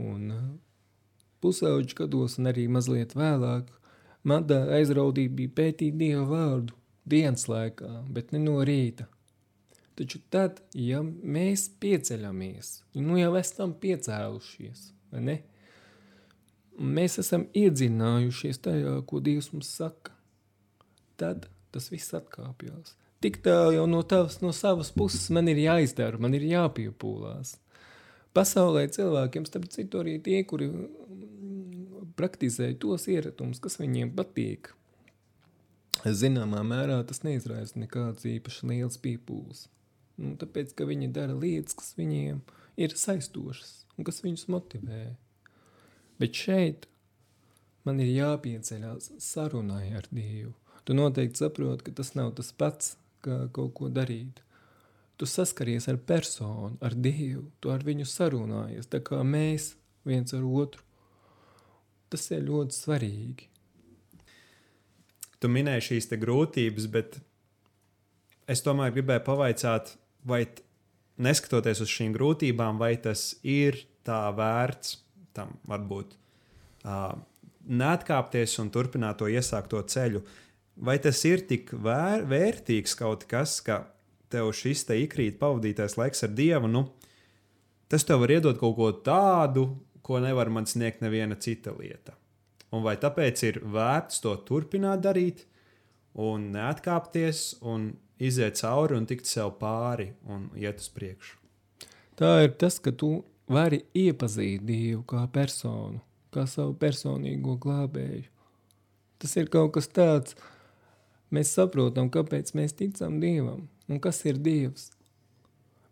Un 0.00 0.28
uh, 0.34 0.44
pusauģi 1.44 1.96
gados 2.02 2.38
un 2.40 2.52
arī 2.52 2.68
mazliet 2.72 3.16
vēlāk– 3.16 3.72
tā 4.24 4.60
aizraudība 4.78 5.34
bija 5.36 5.54
pētīt 5.54 5.96
Dievu 5.98 6.26
vārdu 6.30 6.74
dienas 7.04 7.46
laikā, 7.48 8.04
bet 8.08 8.32
ne 8.32 8.38
no 8.38 8.62
rīta. 8.64 9.06
Taču 9.94 10.18
tad, 10.30 10.60
ja 10.74 11.02
mēs 11.02 11.68
pieceļamies, 11.78 12.84
nu 12.94 13.18
jau 13.18 13.36
esam 13.36 13.74
piecēlušies, 13.74 14.92
vai 15.12 15.20
ne? 15.20 15.36
Mēs 16.74 17.20
esam 17.20 17.46
iedzinājušies 17.54 18.58
tajā, 18.58 18.96
ko 19.06 19.20
Dievs 19.20 19.52
mums 19.52 19.68
saka, 19.70 20.10
tad 21.16 21.46
tas 21.74 21.90
viss 21.92 22.14
atkāpjas. 22.16 22.94
Tik 23.24 23.40
tālu 23.44 23.78
jau 23.78 23.84
no, 23.88 24.02
tavas, 24.04 24.40
no 24.44 24.52
savas 24.52 24.90
puses 24.94 25.30
man 25.32 25.48
ir 25.48 25.60
jāizdara, 25.62 26.20
man 26.20 26.36
ir 26.36 26.44
jāpiepūlās. 26.46 27.56
Pasaulē 28.36 28.88
cilvēkiem, 28.92 29.46
starp 29.48 29.68
citu, 29.72 30.02
arī 30.02 30.18
tie, 30.22 30.40
kuri 30.48 30.68
praktizēju 32.18 32.80
tos 32.82 33.06
ieratumus, 33.10 33.62
kas 33.62 33.78
viņiem 33.80 34.12
patīk. 34.18 34.72
Zināmā 36.04 36.60
mērā 36.66 36.98
tas 37.08 37.22
neizraisa 37.24 37.78
nekāds 37.80 38.26
īpaši 38.28 38.68
liels 38.68 38.98
pīpūles. 39.00 39.68
Nu, 40.20 40.34
tāpēc, 40.38 40.74
ka 40.76 40.86
viņi 40.86 41.10
dara 41.14 41.34
lietas, 41.34 41.76
kas 41.78 41.94
viņiem 41.98 42.42
ir 42.76 42.96
saistošas 42.98 43.84
un 43.96 44.06
kas 44.06 44.20
viņus 44.24 44.50
motivē. 44.52 45.04
Bet 46.20 46.36
šeit 46.38 46.88
man 47.86 48.02
ir 48.02 48.12
jāpieceļās 48.12 49.14
sarunai 49.22 49.94
ar 49.98 50.06
Dievu. 50.10 50.54
Tu 50.84 50.96
noteikti 50.96 51.40
saproti, 51.40 51.86
ka 51.86 51.94
tas 52.00 52.14
nav 52.18 52.34
tas 52.38 52.52
pats, 52.52 52.96
kā 53.24 53.46
kaut 53.56 53.72
ko 53.78 53.88
darīt. 53.88 54.42
Tu 55.16 55.28
saskaries 55.30 55.86
ar 55.88 55.96
personu, 55.96 56.74
ar 56.84 56.94
Dievu, 56.94 57.46
tu 57.62 57.70
ar 57.72 57.84
viņu 57.86 58.06
sarunājies, 58.08 58.90
tā 58.90 59.00
kā 59.04 59.22
mēs 59.24 59.72
viens 60.04 60.34
ar 60.36 60.42
otru 60.44 60.84
Tas 62.14 62.28
ir 62.30 62.44
ļoti 62.46 62.76
svarīgi. 62.76 63.48
Tu 65.42 65.48
minēji 65.50 65.86
šīs 65.88 66.12
grūtības, 66.22 66.86
bet 66.92 67.16
es 68.46 68.62
tomēr 68.62 68.92
gribēju 68.94 69.24
pavaicāt, 69.26 69.96
vai 70.22 70.44
neskatoties 71.18 71.82
uz 71.82 71.90
šīm 71.90 72.14
grūtībām, 72.14 72.78
vai 72.78 72.94
tas 73.02 73.32
ir 73.42 73.80
tā 74.06 74.20
vērts 74.30 75.00
tam 75.34 75.56
varbūt 75.66 76.14
uh, 76.86 77.16
neatkāpties 77.66 78.54
un 78.62 78.70
turpināt 78.70 79.18
to 79.18 79.26
iesākto 79.32 79.82
ceļu. 79.82 80.22
Vai 80.74 80.98
tas 80.98 81.20
ir 81.28 81.44
tik 81.46 81.70
vēr, 81.70 82.24
vērtīgs 82.26 82.96
kaut 82.98 83.28
kas, 83.30 83.60
ka 83.62 83.84
tev 84.32 84.50
šis 84.56 84.82
te 84.88 84.96
ikrīt 84.98 85.38
pavadītais 85.38 85.94
laiks 86.00 86.24
ar 86.26 86.32
Dievu, 86.34 86.70
nu, 86.70 86.84
tas 87.88 88.06
tev 88.06 88.24
var 88.24 88.34
iedot 88.34 88.58
kaut 88.58 88.74
ko 88.78 88.90
tādu, 89.06 89.68
ko 90.04 90.18
nevar 90.20 90.50
man 90.50 90.66
sniegt 90.66 91.04
neviena 91.04 91.38
cita 91.38 91.72
lieta. 91.78 92.16
Un 92.74 92.82
vai 92.82 92.96
tāpēc 92.98 93.42
ir 93.46 93.60
vērts 93.62 94.18
to 94.24 94.34
turpināt 94.48 95.04
darīt, 95.04 95.44
un 96.18 96.50
neatkāpties, 96.54 97.60
un 97.62 97.92
iziet 98.18 98.58
cauri 98.58 98.98
un 98.98 99.06
tikt 99.06 99.30
sev 99.30 99.54
pāri 99.60 100.10
un 100.30 100.48
iet 100.58 100.82
uz 100.82 100.90
priekšu? 100.94 101.38
Tā 102.18 102.34
ir 102.46 102.54
tas, 102.58 102.80
ka 102.82 102.90
tu 102.94 103.24
vari 103.50 103.84
iepazīt 103.94 104.62
Dievu 104.66 105.02
kā 105.10 105.24
personu, 105.30 106.02
kā 106.34 106.46
savu 106.50 106.74
personīgo 106.78 107.56
glābēju. 107.62 108.26
Tas 109.22 109.34
ir 109.38 109.48
kaut 109.50 109.72
kas 109.78 109.88
tāds, 109.90 110.36
mēs 111.34 111.52
saprotam, 111.56 112.10
kāpēc 112.12 112.54
mēs 112.56 112.76
ticam 112.78 113.18
Dievam 113.22 113.66
un 113.88 114.00
kas 114.02 114.22
ir 114.28 114.38
Dievs. 114.40 114.90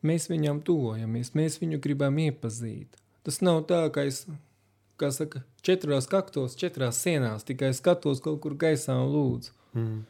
Mēs 0.03 0.27
viņam 0.31 0.63
tuvojamies, 0.67 1.31
mēs 1.39 1.61
viņu 1.63 1.79
gribam 1.83 2.17
iepazīt. 2.19 2.97
Tas 3.23 3.39
nav 3.45 3.61
tā, 3.71 3.85
ka 3.95 4.03
es, 4.09 4.25
kā 4.99 5.13
saka, 5.15 5.45
četros 5.63 6.09
kaktos, 6.11 6.57
četrās 6.59 6.99
sienās, 7.05 7.47
tikai 7.47 7.71
skatos 7.77 8.23
kaut 8.25 8.41
kur 8.43 8.57
gaisā 8.59 8.97
un 8.99 9.13
lūdzu. 9.13 9.55
Mm. 9.79 10.01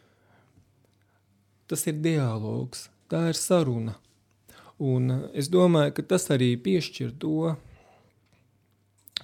Tas 1.69 1.85
ir 1.89 2.01
dialogs, 2.05 2.87
tā 3.13 3.27
ir 3.33 3.39
saruna. 3.39 3.99
Un 4.83 5.13
es 5.37 5.51
domāju, 5.53 5.93
ka 5.99 6.07
tas 6.15 6.27
arī 6.33 6.55
piešķir 6.61 7.13
to 7.21 7.53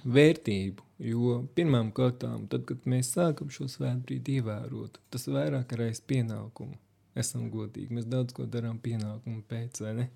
vērtību, 0.05 0.85
jo 0.99 1.41
pirmām 1.55 1.91
kārtām, 1.95 2.47
tad, 2.51 2.65
kad 2.69 2.85
mēs 2.89 3.13
sākam 3.15 3.51
šo 3.53 3.67
svētbrīdi 3.71 4.39
ievērot, 4.39 4.99
tas 5.09 5.27
vairāk 5.31 5.75
ir 5.75 5.87
aiz 5.89 6.01
pienākumu. 6.01 6.77
Esam 7.19 7.49
godīgi, 7.51 7.93
mēs 7.95 8.07
daudz 8.07 8.35
ko 8.35 8.45
darām 8.45 8.77
pienākumu 8.83 9.43
pēc, 9.49 9.81
vai 9.83 9.93
ne? 10.03 10.09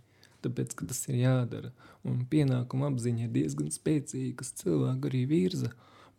tāpēc, 0.43 0.75
ka 0.75 0.87
tas 0.89 1.01
ir 1.07 1.21
jādara. 1.21 1.71
Un 2.07 2.23
pienākuma 2.29 2.89
apziņa 2.91 3.27
ir 3.27 3.33
diezgan 3.37 3.71
spēcīga, 3.73 4.35
kas 4.41 4.53
cilvēku 4.59 5.09
arī 5.09 5.23
virza 5.29 5.71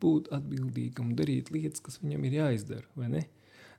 būt 0.02 0.30
atbildīgam 0.34 1.14
darīt 1.18 1.52
lietas, 1.54 1.82
kas 1.84 2.00
viņam 2.02 2.26
ir 2.28 2.40
jāizdara, 2.40 2.88
vai 2.98 3.10
ne? 3.12 3.22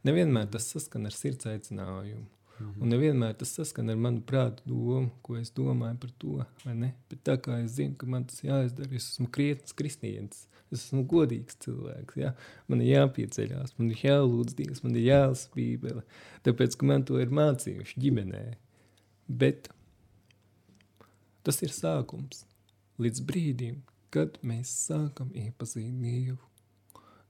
Nevienmēr 0.06 0.50
tas 0.54 0.70
saskan 0.70 1.10
ar 1.10 1.16
sirds 1.18 1.50
aicinājumu. 1.50 2.26
Mm 2.56 2.66
-hmm. 2.66 2.82
Un 2.82 2.90
nevienmēr 2.94 3.34
tas 3.38 3.52
saskan 3.58 3.90
ar 3.90 3.98
manu 3.98 4.22
prātu 4.22 4.62
domu, 4.66 5.10
ko 5.22 5.38
es 5.38 5.52
domāju 5.52 5.98
par 6.00 6.12
to, 6.18 6.46
vai 6.66 6.76
ne? 6.76 6.94
Bet 7.10 7.24
tā 7.24 7.38
kā 7.38 7.64
es 7.64 7.72
zinu, 7.72 7.96
ka 7.98 8.06
man 8.08 8.26
tas 8.26 8.44
jāizdara, 8.44 8.96
es 8.96 9.10
esmu 9.12 9.28
krietns 9.28 9.74
kristietis, 9.74 10.48
es 10.74 10.88
esmu 10.88 11.06
godīgs 11.10 11.60
cilvēks, 11.66 12.18
ja? 12.20 12.34
man 12.72 12.82
ir 12.82 12.96
jāpieceļās, 12.96 13.76
man 13.78 13.94
ir 13.94 14.04
jālūdz 14.08 14.58
Dievs, 14.58 14.84
man 14.86 14.98
ir 14.98 15.10
jālasa 15.12 15.54
bībele, 15.56 16.06
tāpēc, 16.48 16.78
ka 16.80 16.90
man 16.90 17.06
to 17.08 17.22
ir 17.22 17.34
mācījuši 17.34 18.02
ģimenē. 18.06 18.46
Bet 19.26 19.70
Tas 21.46 21.60
ir 21.62 21.70
sākums 21.70 22.40
līdz 22.98 23.20
brīdim, 23.30 23.82
kad 24.10 24.40
mēs 24.42 24.72
sākam 24.88 25.28
iepazīt 25.38 25.92
Dievu, 26.02 26.40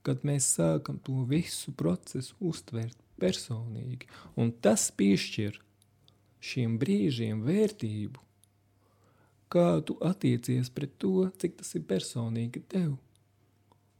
kad 0.06 0.22
mēs 0.24 0.46
sākam 0.56 0.96
to 1.04 1.20
visu 1.28 1.74
procesu 1.76 2.32
uztvert 2.40 2.96
personīgi, 3.20 4.08
un 4.40 4.54
tas 4.64 4.86
piešķir 4.96 5.58
šiem 6.40 6.78
brīžiem 6.80 7.42
vērtību, 7.44 8.22
kā 9.52 9.66
tu 9.84 9.98
attiecies 10.00 10.72
pret 10.72 10.96
to, 10.96 11.28
cik 11.36 11.60
tas 11.60 11.76
ir 11.76 11.84
personīgi 11.84 12.64
tev. 12.72 12.94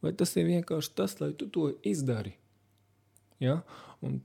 Vai 0.05 0.13
tas 0.13 0.35
ir 0.37 0.49
vienkārši 0.49 0.93
tas, 0.99 1.17
lai 1.21 1.33
tu 1.39 1.49
to 1.53 1.71
izdari? 1.87 2.35
Ja? 3.43 3.61
Un, 4.05 4.21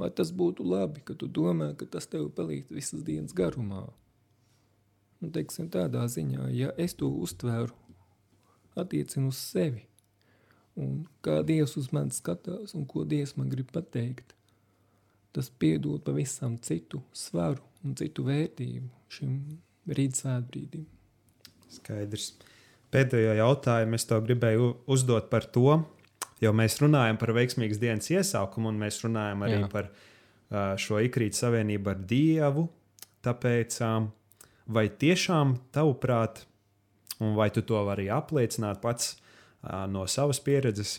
vai 0.00 0.10
tas 0.14 0.32
būtu 0.36 0.64
labi, 0.66 1.02
ka 1.04 1.16
tu 1.18 1.28
domā, 1.28 1.72
ka 1.76 1.88
tas 1.88 2.08
tev 2.10 2.28
palīdz 2.36 2.72
visas 2.74 3.04
dienas 3.06 3.36
garumā? 3.36 3.86
Nu, 5.20 5.28
teiksim, 5.32 5.68
tādā 5.72 6.06
ziņā, 6.08 6.48
ja 6.56 6.72
es 6.80 6.94
to 6.96 7.10
uztvēru, 7.24 7.76
attiecinu 8.80 9.28
uz 9.28 9.40
sevi, 9.40 9.82
un 10.80 11.02
kā 11.24 11.40
Dievs 11.44 11.76
uz 11.76 11.90
mani 11.92 12.14
skatās, 12.16 12.72
un 12.78 12.86
ko 12.88 13.04
Dievs 13.04 13.34
man 13.36 13.50
grib 13.52 13.68
pateikt, 13.74 14.32
tas 15.36 15.50
piedod 15.50 16.00
pavisam 16.06 16.56
citu 16.64 17.02
svaru 17.12 17.62
un 17.84 17.96
citu 17.98 18.24
vērtību 18.26 18.88
šim 19.12 19.36
rīta 19.90 20.22
svētbrīdim. 20.22 20.86
Skaidrs. 21.70 22.32
Pēdējo 22.90 23.36
jautājumu 23.38 23.94
es 23.98 24.06
tev 24.10 24.24
gribēju 24.26 24.70
uzdot 24.90 25.28
par 25.30 25.46
to, 25.54 25.78
jo 26.42 26.52
mēs 26.56 26.80
runājam 26.82 27.18
par 27.20 27.30
veiksmīgas 27.36 27.78
dienas 27.78 28.10
iesākumu, 28.10 28.72
un 28.72 28.80
mēs 28.80 28.98
runājam 29.04 29.44
arī 29.46 29.60
Jā. 29.60 29.68
par 29.70 29.90
uh, 29.90 30.72
šo 30.80 30.98
ikrīt 31.06 31.38
savienību 31.38 31.92
ar 31.92 32.00
Dievu. 32.10 32.66
Tāpēc 33.22 33.76
um, 33.86 34.08
vai 34.66 34.88
tiešām 34.90 35.54
tavuprāt, 35.74 36.44
un 37.20 37.36
vai 37.38 37.50
tu 37.54 37.62
to 37.66 37.82
vari 37.86 38.08
apliecināt 38.10 38.80
pats 38.82 39.12
uh, 39.14 39.86
no 39.86 40.06
savas 40.10 40.42
pieredzes, 40.42 40.98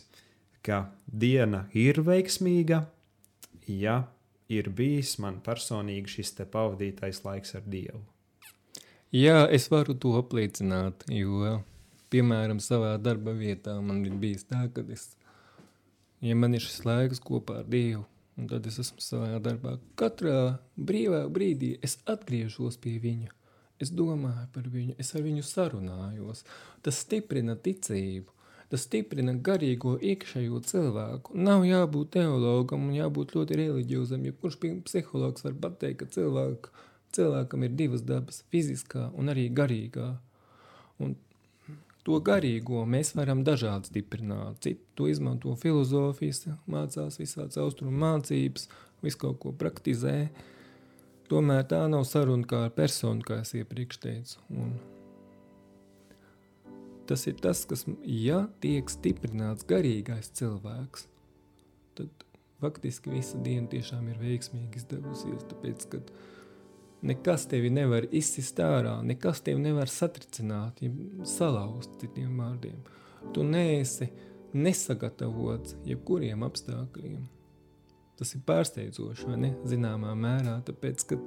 ka 0.63 0.85
diena 1.05 1.65
ir 1.73 1.99
veiksmīga, 2.05 2.85
ja 3.67 4.03
ir 4.51 4.69
bijis 4.77 5.17
man 5.19 5.41
personīgi 5.43 6.15
šis 6.19 6.35
te 6.37 6.47
pavadītais 6.47 7.23
laiks 7.25 7.57
ar 7.57 7.67
Dievu? 7.67 8.03
Jā, 9.11 9.43
es 9.51 9.67
varu 9.67 9.97
to 9.99 10.13
apliecināt, 10.21 11.03
jo, 11.11 11.57
piemēram, 12.11 12.61
savā 12.63 12.95
darba 13.01 13.33
vietā 13.37 13.77
man 13.81 14.05
ir 14.05 14.15
bijis 14.21 14.47
tā, 14.49 14.65
ka 14.73 14.85
es, 14.93 15.11
ja 16.21 16.35
man 16.35 16.55
ir 16.57 16.63
šis 16.63 16.85
laiks 16.85 17.23
kopā 17.23 17.61
ar 17.61 17.69
Dievu, 17.71 18.05
un 18.37 18.47
tad 18.51 18.67
es 18.67 18.79
esmu 18.83 19.03
savā 19.03 19.35
darbā, 19.43 19.77
katrā 19.99 20.57
brīvā 20.77 21.25
brīdī 21.31 21.77
es 21.83 21.97
atgriežos 22.09 22.79
pie 22.81 22.97
viņa 23.03 23.37
Es 23.81 23.89
domāju 23.89 24.45
par 24.53 24.67
viņu, 24.69 24.93
es 25.01 25.09
ar 25.17 25.23
viņu 25.25 25.41
sarunājos. 25.45 26.43
Tas 26.85 27.01
stiprina 27.01 27.55
ticību. 27.57 28.29
Tas 28.71 28.85
stiprina 28.85 29.33
garīgo 29.47 29.95
iekšējo 29.97 30.61
cilvēku. 30.69 31.33
Nav 31.47 31.65
jābūt 31.67 32.13
teologam 32.15 32.85
un 32.87 32.93
jābūt 32.95 33.33
ļoti 33.35 33.57
reliģiozam. 33.59 34.27
Ja 34.29 34.37
kurš 34.37 34.59
psihologs 34.85 35.43
var 35.47 35.57
pateikt, 35.65 36.03
ka 36.03 36.09
cilvēku, 36.13 36.71
cilvēkam 37.17 37.65
ir 37.65 37.73
divas 37.81 38.05
dabas- 38.05 38.43
fiziskā 38.53 39.09
un 39.17 39.33
arī 39.33 39.49
garīgā. 39.49 40.13
Un 40.99 41.17
to 42.07 42.17
garīgo 42.25 42.85
mēs 42.89 43.13
varam 43.17 43.43
dažādi 43.47 43.91
stiprināt. 43.91 44.61
Citi 44.65 44.81
to 44.97 45.09
izmanto 45.11 45.53
filozofijas, 45.59 46.47
mācās 46.69 47.19
visādas 47.21 47.59
austrumu 47.61 47.97
mācības, 48.03 48.67
visu 49.05 49.21
kaut 49.21 49.41
ko 49.43 49.53
praktizē. 49.57 50.15
Tomēr 51.31 51.63
tā 51.69 51.85
nav 51.91 52.03
saruna 52.09 52.47
kā 52.47 52.65
ar 52.67 52.73
personu, 52.75 53.23
kā 53.25 53.41
es 53.45 53.53
iepriekš 53.55 54.01
teicu. 54.03 54.41
Un 54.51 54.73
tas 57.07 57.23
ir 57.27 57.37
tas, 57.43 57.63
kas, 57.67 57.85
ja 58.03 58.45
tiek 58.63 58.91
stiprināts 58.91 59.67
garīgais 59.67 60.31
cilvēks, 60.37 61.07
tad 61.99 62.27
faktiski 62.61 63.13
visa 63.13 63.39
diena 63.45 63.67
tiešām 63.71 64.09
ir 64.11 64.19
veiksmīgi 64.21 64.81
izdevusies. 64.81 65.47
Tāpēc, 65.51 65.87
kad 65.93 66.11
nekas 67.05 67.47
tevi 67.51 67.71
nevar 67.73 68.07
izsist 68.11 68.59
ārā, 68.61 68.97
nekas 69.05 69.43
tevi 69.45 69.61
nevar 69.63 69.89
satricināt, 69.91 70.81
ja 70.83 70.91
salauzt 71.27 71.97
citiem 72.01 72.37
vārdiem. 72.41 72.81
Tu 73.33 73.45
neesi 73.45 74.09
nesagatavots 74.53 75.77
jebkuriem 75.87 76.43
apstākļiem. 76.45 77.23
Tas 78.19 78.35
ir 78.37 78.43
pārsteidzoši, 78.45 79.29
vai 79.31 79.39
ne? 79.41 79.55
Zināmā 79.65 80.13
mērā, 80.17 80.59
tāpēc, 80.67 81.07
ka 81.09 81.17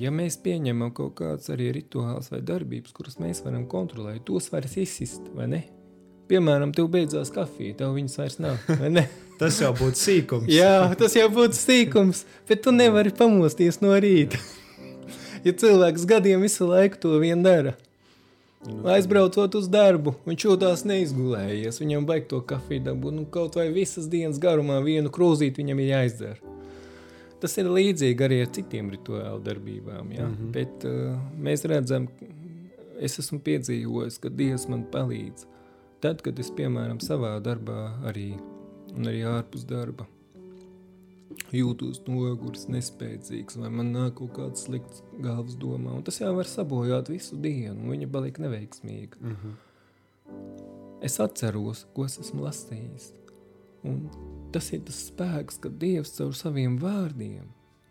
Ja 0.00 0.08
mēs 0.10 0.38
pieņemam 0.40 0.94
kaut 0.96 1.12
kādas 1.18 1.50
arī 1.52 1.68
rituāls 1.76 2.30
vai 2.32 2.40
darbības, 2.46 2.94
kuras 2.96 3.18
mēs 3.20 3.42
varam 3.44 3.66
kontrolēt, 3.70 4.22
tos 4.24 4.48
vairs 4.50 4.78
izsist, 4.80 5.28
vai 5.36 5.48
ne? 5.52 5.60
Piemēram, 6.30 6.72
tev 6.72 6.88
beidzās 6.90 7.28
kafija, 7.34 7.76
tev 7.82 7.92
viņas 7.98 8.16
vairs 8.18 8.38
nav, 8.40 8.56
vai 8.80 8.90
ne? 8.94 9.04
tas 9.38 9.60
jau 9.60 9.72
būtu 9.76 10.00
sīkums. 10.00 10.50
Jā, 10.52 10.92
tas 10.98 11.16
jau 11.16 11.28
būtu 11.32 11.58
sīkums, 11.58 12.24
bet 12.48 12.62
tu 12.64 12.74
nevari 12.74 13.12
pamosties 13.14 13.80
no 13.84 13.94
rīta. 14.00 14.40
ja 15.46 15.52
cilvēks 15.52 16.06
gadiem 16.08 16.44
visu 16.44 16.68
laiku 16.68 17.00
to 17.02 17.18
vien 17.22 17.42
dara, 17.44 17.74
aizbraucot 18.94 19.58
uz 19.58 19.68
darbu, 19.68 20.14
viņš 20.24 20.46
jūtās 20.48 20.84
neizgulējies, 20.88 21.80
viņam 21.82 22.06
baig 22.08 22.28
to 22.30 22.40
kafiju 22.40 22.86
dabūt, 22.88 23.18
nu 23.18 23.26
kaut 23.30 23.58
vai 23.58 23.68
visas 23.74 24.08
dienas 24.10 24.40
garumā 24.40 24.80
vienu 24.84 25.12
krūzīti 25.12 25.62
viņam 25.62 25.82
ir 25.84 25.90
jāizdara. 25.92 26.54
Tas 27.42 27.58
ir 27.60 27.68
līdzīgi 27.68 28.24
arī 28.24 28.40
ar 28.40 28.52
citiem 28.56 28.88
rituālu 28.88 29.42
darbībām. 29.44 30.12
Ja? 30.12 30.24
Mm 30.24 30.36
-hmm. 30.36 30.52
Bet 30.52 30.84
uh, 30.88 31.18
mēs 31.36 31.66
redzam, 31.68 32.08
es 33.00 33.18
esmu 33.18 33.40
piedzīvojis, 33.44 34.18
ka 34.20 34.28
Dievs 34.28 34.68
man 34.68 34.86
palīdz. 34.92 35.44
Tad, 36.00 36.22
kad 36.22 36.38
es, 36.38 36.50
piemēram, 36.50 37.00
savā 37.00 37.40
darbā 37.40 37.90
arī, 38.08 38.34
un 38.94 39.10
arī 39.10 39.24
ārpus 39.28 39.66
darba, 39.68 40.06
jūtos 41.54 42.02
noguris, 42.06 42.68
nespēcīgs, 42.70 43.58
vai 43.60 43.70
man 43.70 43.92
nāk 43.94 44.16
kaut 44.20 44.34
kāds 44.38 44.66
slikts 44.66 45.02
galvas 45.22 45.58
domā, 45.60 45.94
un 45.94 46.06
tas 46.06 46.20
jau 46.20 46.32
var 46.36 46.50
sabojāt 46.50 47.10
visu 47.12 47.38
dienu, 47.40 47.76
un 47.80 47.94
viņa 47.94 48.10
paliek 48.10 48.40
neveiksmīga. 48.42 49.20
Mm 49.20 49.36
-hmm. 49.36 49.54
Es 51.04 51.20
atceros, 51.20 51.86
ko 51.94 52.04
es 52.04 52.18
esmu 52.18 52.46
lasījis. 52.46 53.12
Un 53.84 54.08
tas 54.52 54.72
ir 54.72 54.80
tas 54.80 55.10
spēks, 55.10 55.60
ka 55.60 55.68
Dievs 55.68 56.16
caur 56.16 56.32
saviem 56.32 56.78
vārdiem 56.78 57.44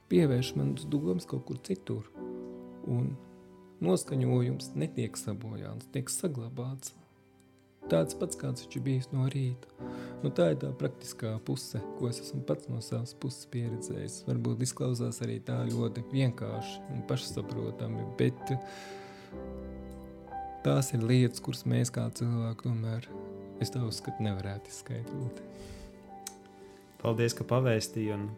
pievērš 0.09 0.55
manas 0.55 0.85
domas 0.89 1.25
kaut 1.29 1.45
kur 1.45 1.59
citur. 1.65 2.09
Un 2.89 3.15
noskaņojums 3.83 4.73
netiek 4.75 5.17
sabojāts, 5.17 5.89
tiek 5.93 6.09
saglabāts. 6.09 6.93
Tāds 7.91 8.15
pats, 8.15 8.37
kāds 8.39 8.63
viņš 8.63 8.83
bijis 8.83 9.09
no 9.11 9.27
rīta. 9.31 9.67
Nu, 10.23 10.31
tā 10.31 10.53
ir 10.53 10.59
tā 10.61 10.69
praktiskā 10.79 11.33
puse, 11.43 11.81
ko 11.97 12.07
es 12.07 12.21
esmu 12.23 12.45
pats 12.47 12.69
no 12.71 12.79
savas 12.83 13.11
puses 13.19 13.47
pieredzējis. 13.51 14.21
Varbūt 14.29 14.63
izklausās 14.63 15.19
arī 15.25 15.41
tā 15.43 15.57
ļoti 15.67 16.05
vienkārši 16.13 16.79
un 16.93 17.03
pašsaprotami, 17.09 18.05
bet 18.19 18.55
tās 20.63 20.93
ir 20.95 21.03
lietas, 21.03 21.43
kuras 21.43 21.65
mēs 21.67 21.91
kā 21.91 22.07
cilvēki 22.15 22.69
tomēr, 22.69 23.09
es 23.63 23.73
tā 23.73 23.83
uzskatu, 23.83 24.23
nevarētu 24.23 24.71
izskaidrot. 24.71 25.43
Paldies, 27.03 27.35
ka 27.35 27.43
pavēstīji, 27.43 28.15
un 28.15 28.29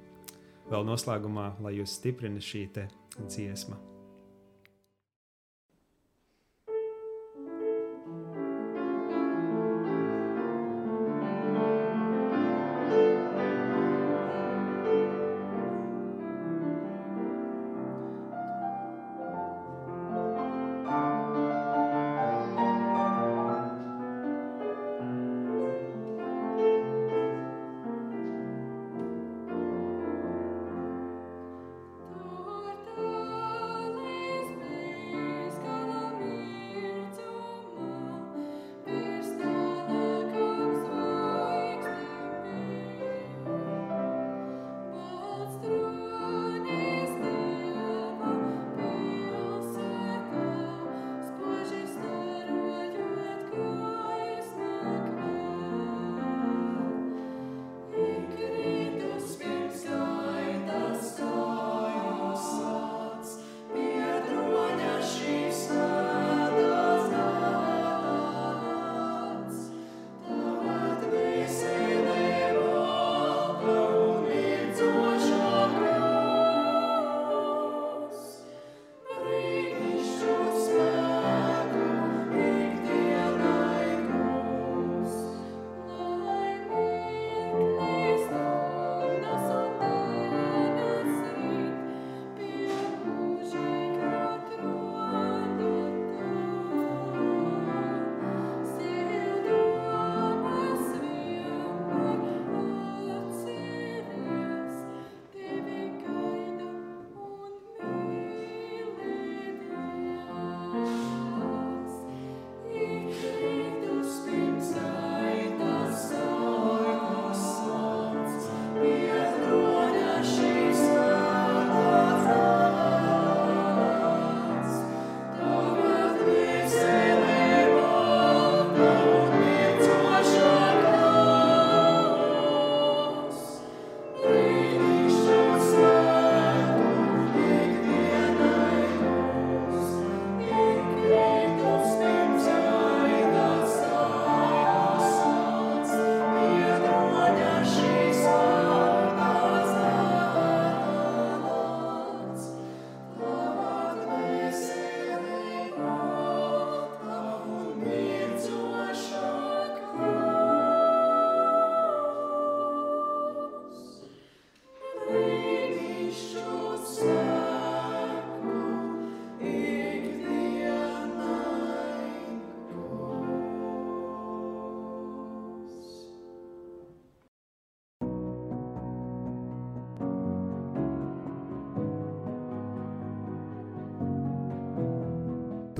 vēl 0.71 0.87
noslēgumā, 0.89 1.51
lai 1.61 1.77
jūs 1.77 1.99
stiprina 1.99 2.41
šī 2.41 2.65
dziesma. 3.29 3.77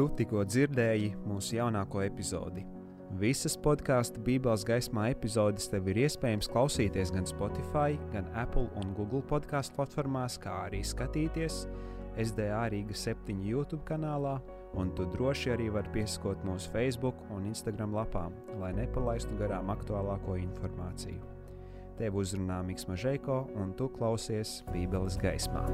Tu 0.05 0.11
tikko 0.19 0.43
dzirdēji 0.45 1.15
mūsu 1.25 1.55
jaunāko 1.55 2.03
epizodi. 2.05 2.61
Visas 3.17 3.55
podkāstu 3.57 4.21
Bībeles 4.21 4.61
gaismā 4.67 5.07
epizodes 5.09 5.65
tev 5.71 5.87
ir 5.89 5.97
iespējams 6.03 6.49
klausīties 6.53 7.09
gan 7.15 7.25
Spotify, 7.25 7.95
gan 8.13 8.29
Apple 8.37 8.67
un 8.77 8.91
Google 8.93 9.23
podkāstu 9.25 9.79
platformās, 9.79 10.37
kā 10.37 10.53
arī 10.67 10.83
skatīties 10.85 11.63
SDA 12.21 12.61
Rīga 12.69 12.93
7 13.01 13.41
YouTube 13.49 13.81
kanālā, 13.89 14.35
un 14.77 14.93
tu 14.93 15.09
droši 15.09 15.55
arī 15.55 15.71
vari 15.73 15.95
piesakot 15.97 16.45
mūsu 16.45 16.69
Facebook 16.75 17.25
un 17.33 17.49
Instagram 17.49 17.97
lapām, 17.97 18.37
lai 18.61 18.75
nepalaistu 18.77 19.33
garām 19.41 19.73
aktuālāko 19.73 20.37
informāciju. 20.43 21.17
Tev 21.97 22.21
uzrunā 22.21 22.61
Mikls 22.67 22.85
Mažēko, 22.91 23.41
un 23.57 23.73
tu 23.73 23.89
klausies 23.97 24.59
Bībeles 24.69 25.17
gaismā. 25.17 25.65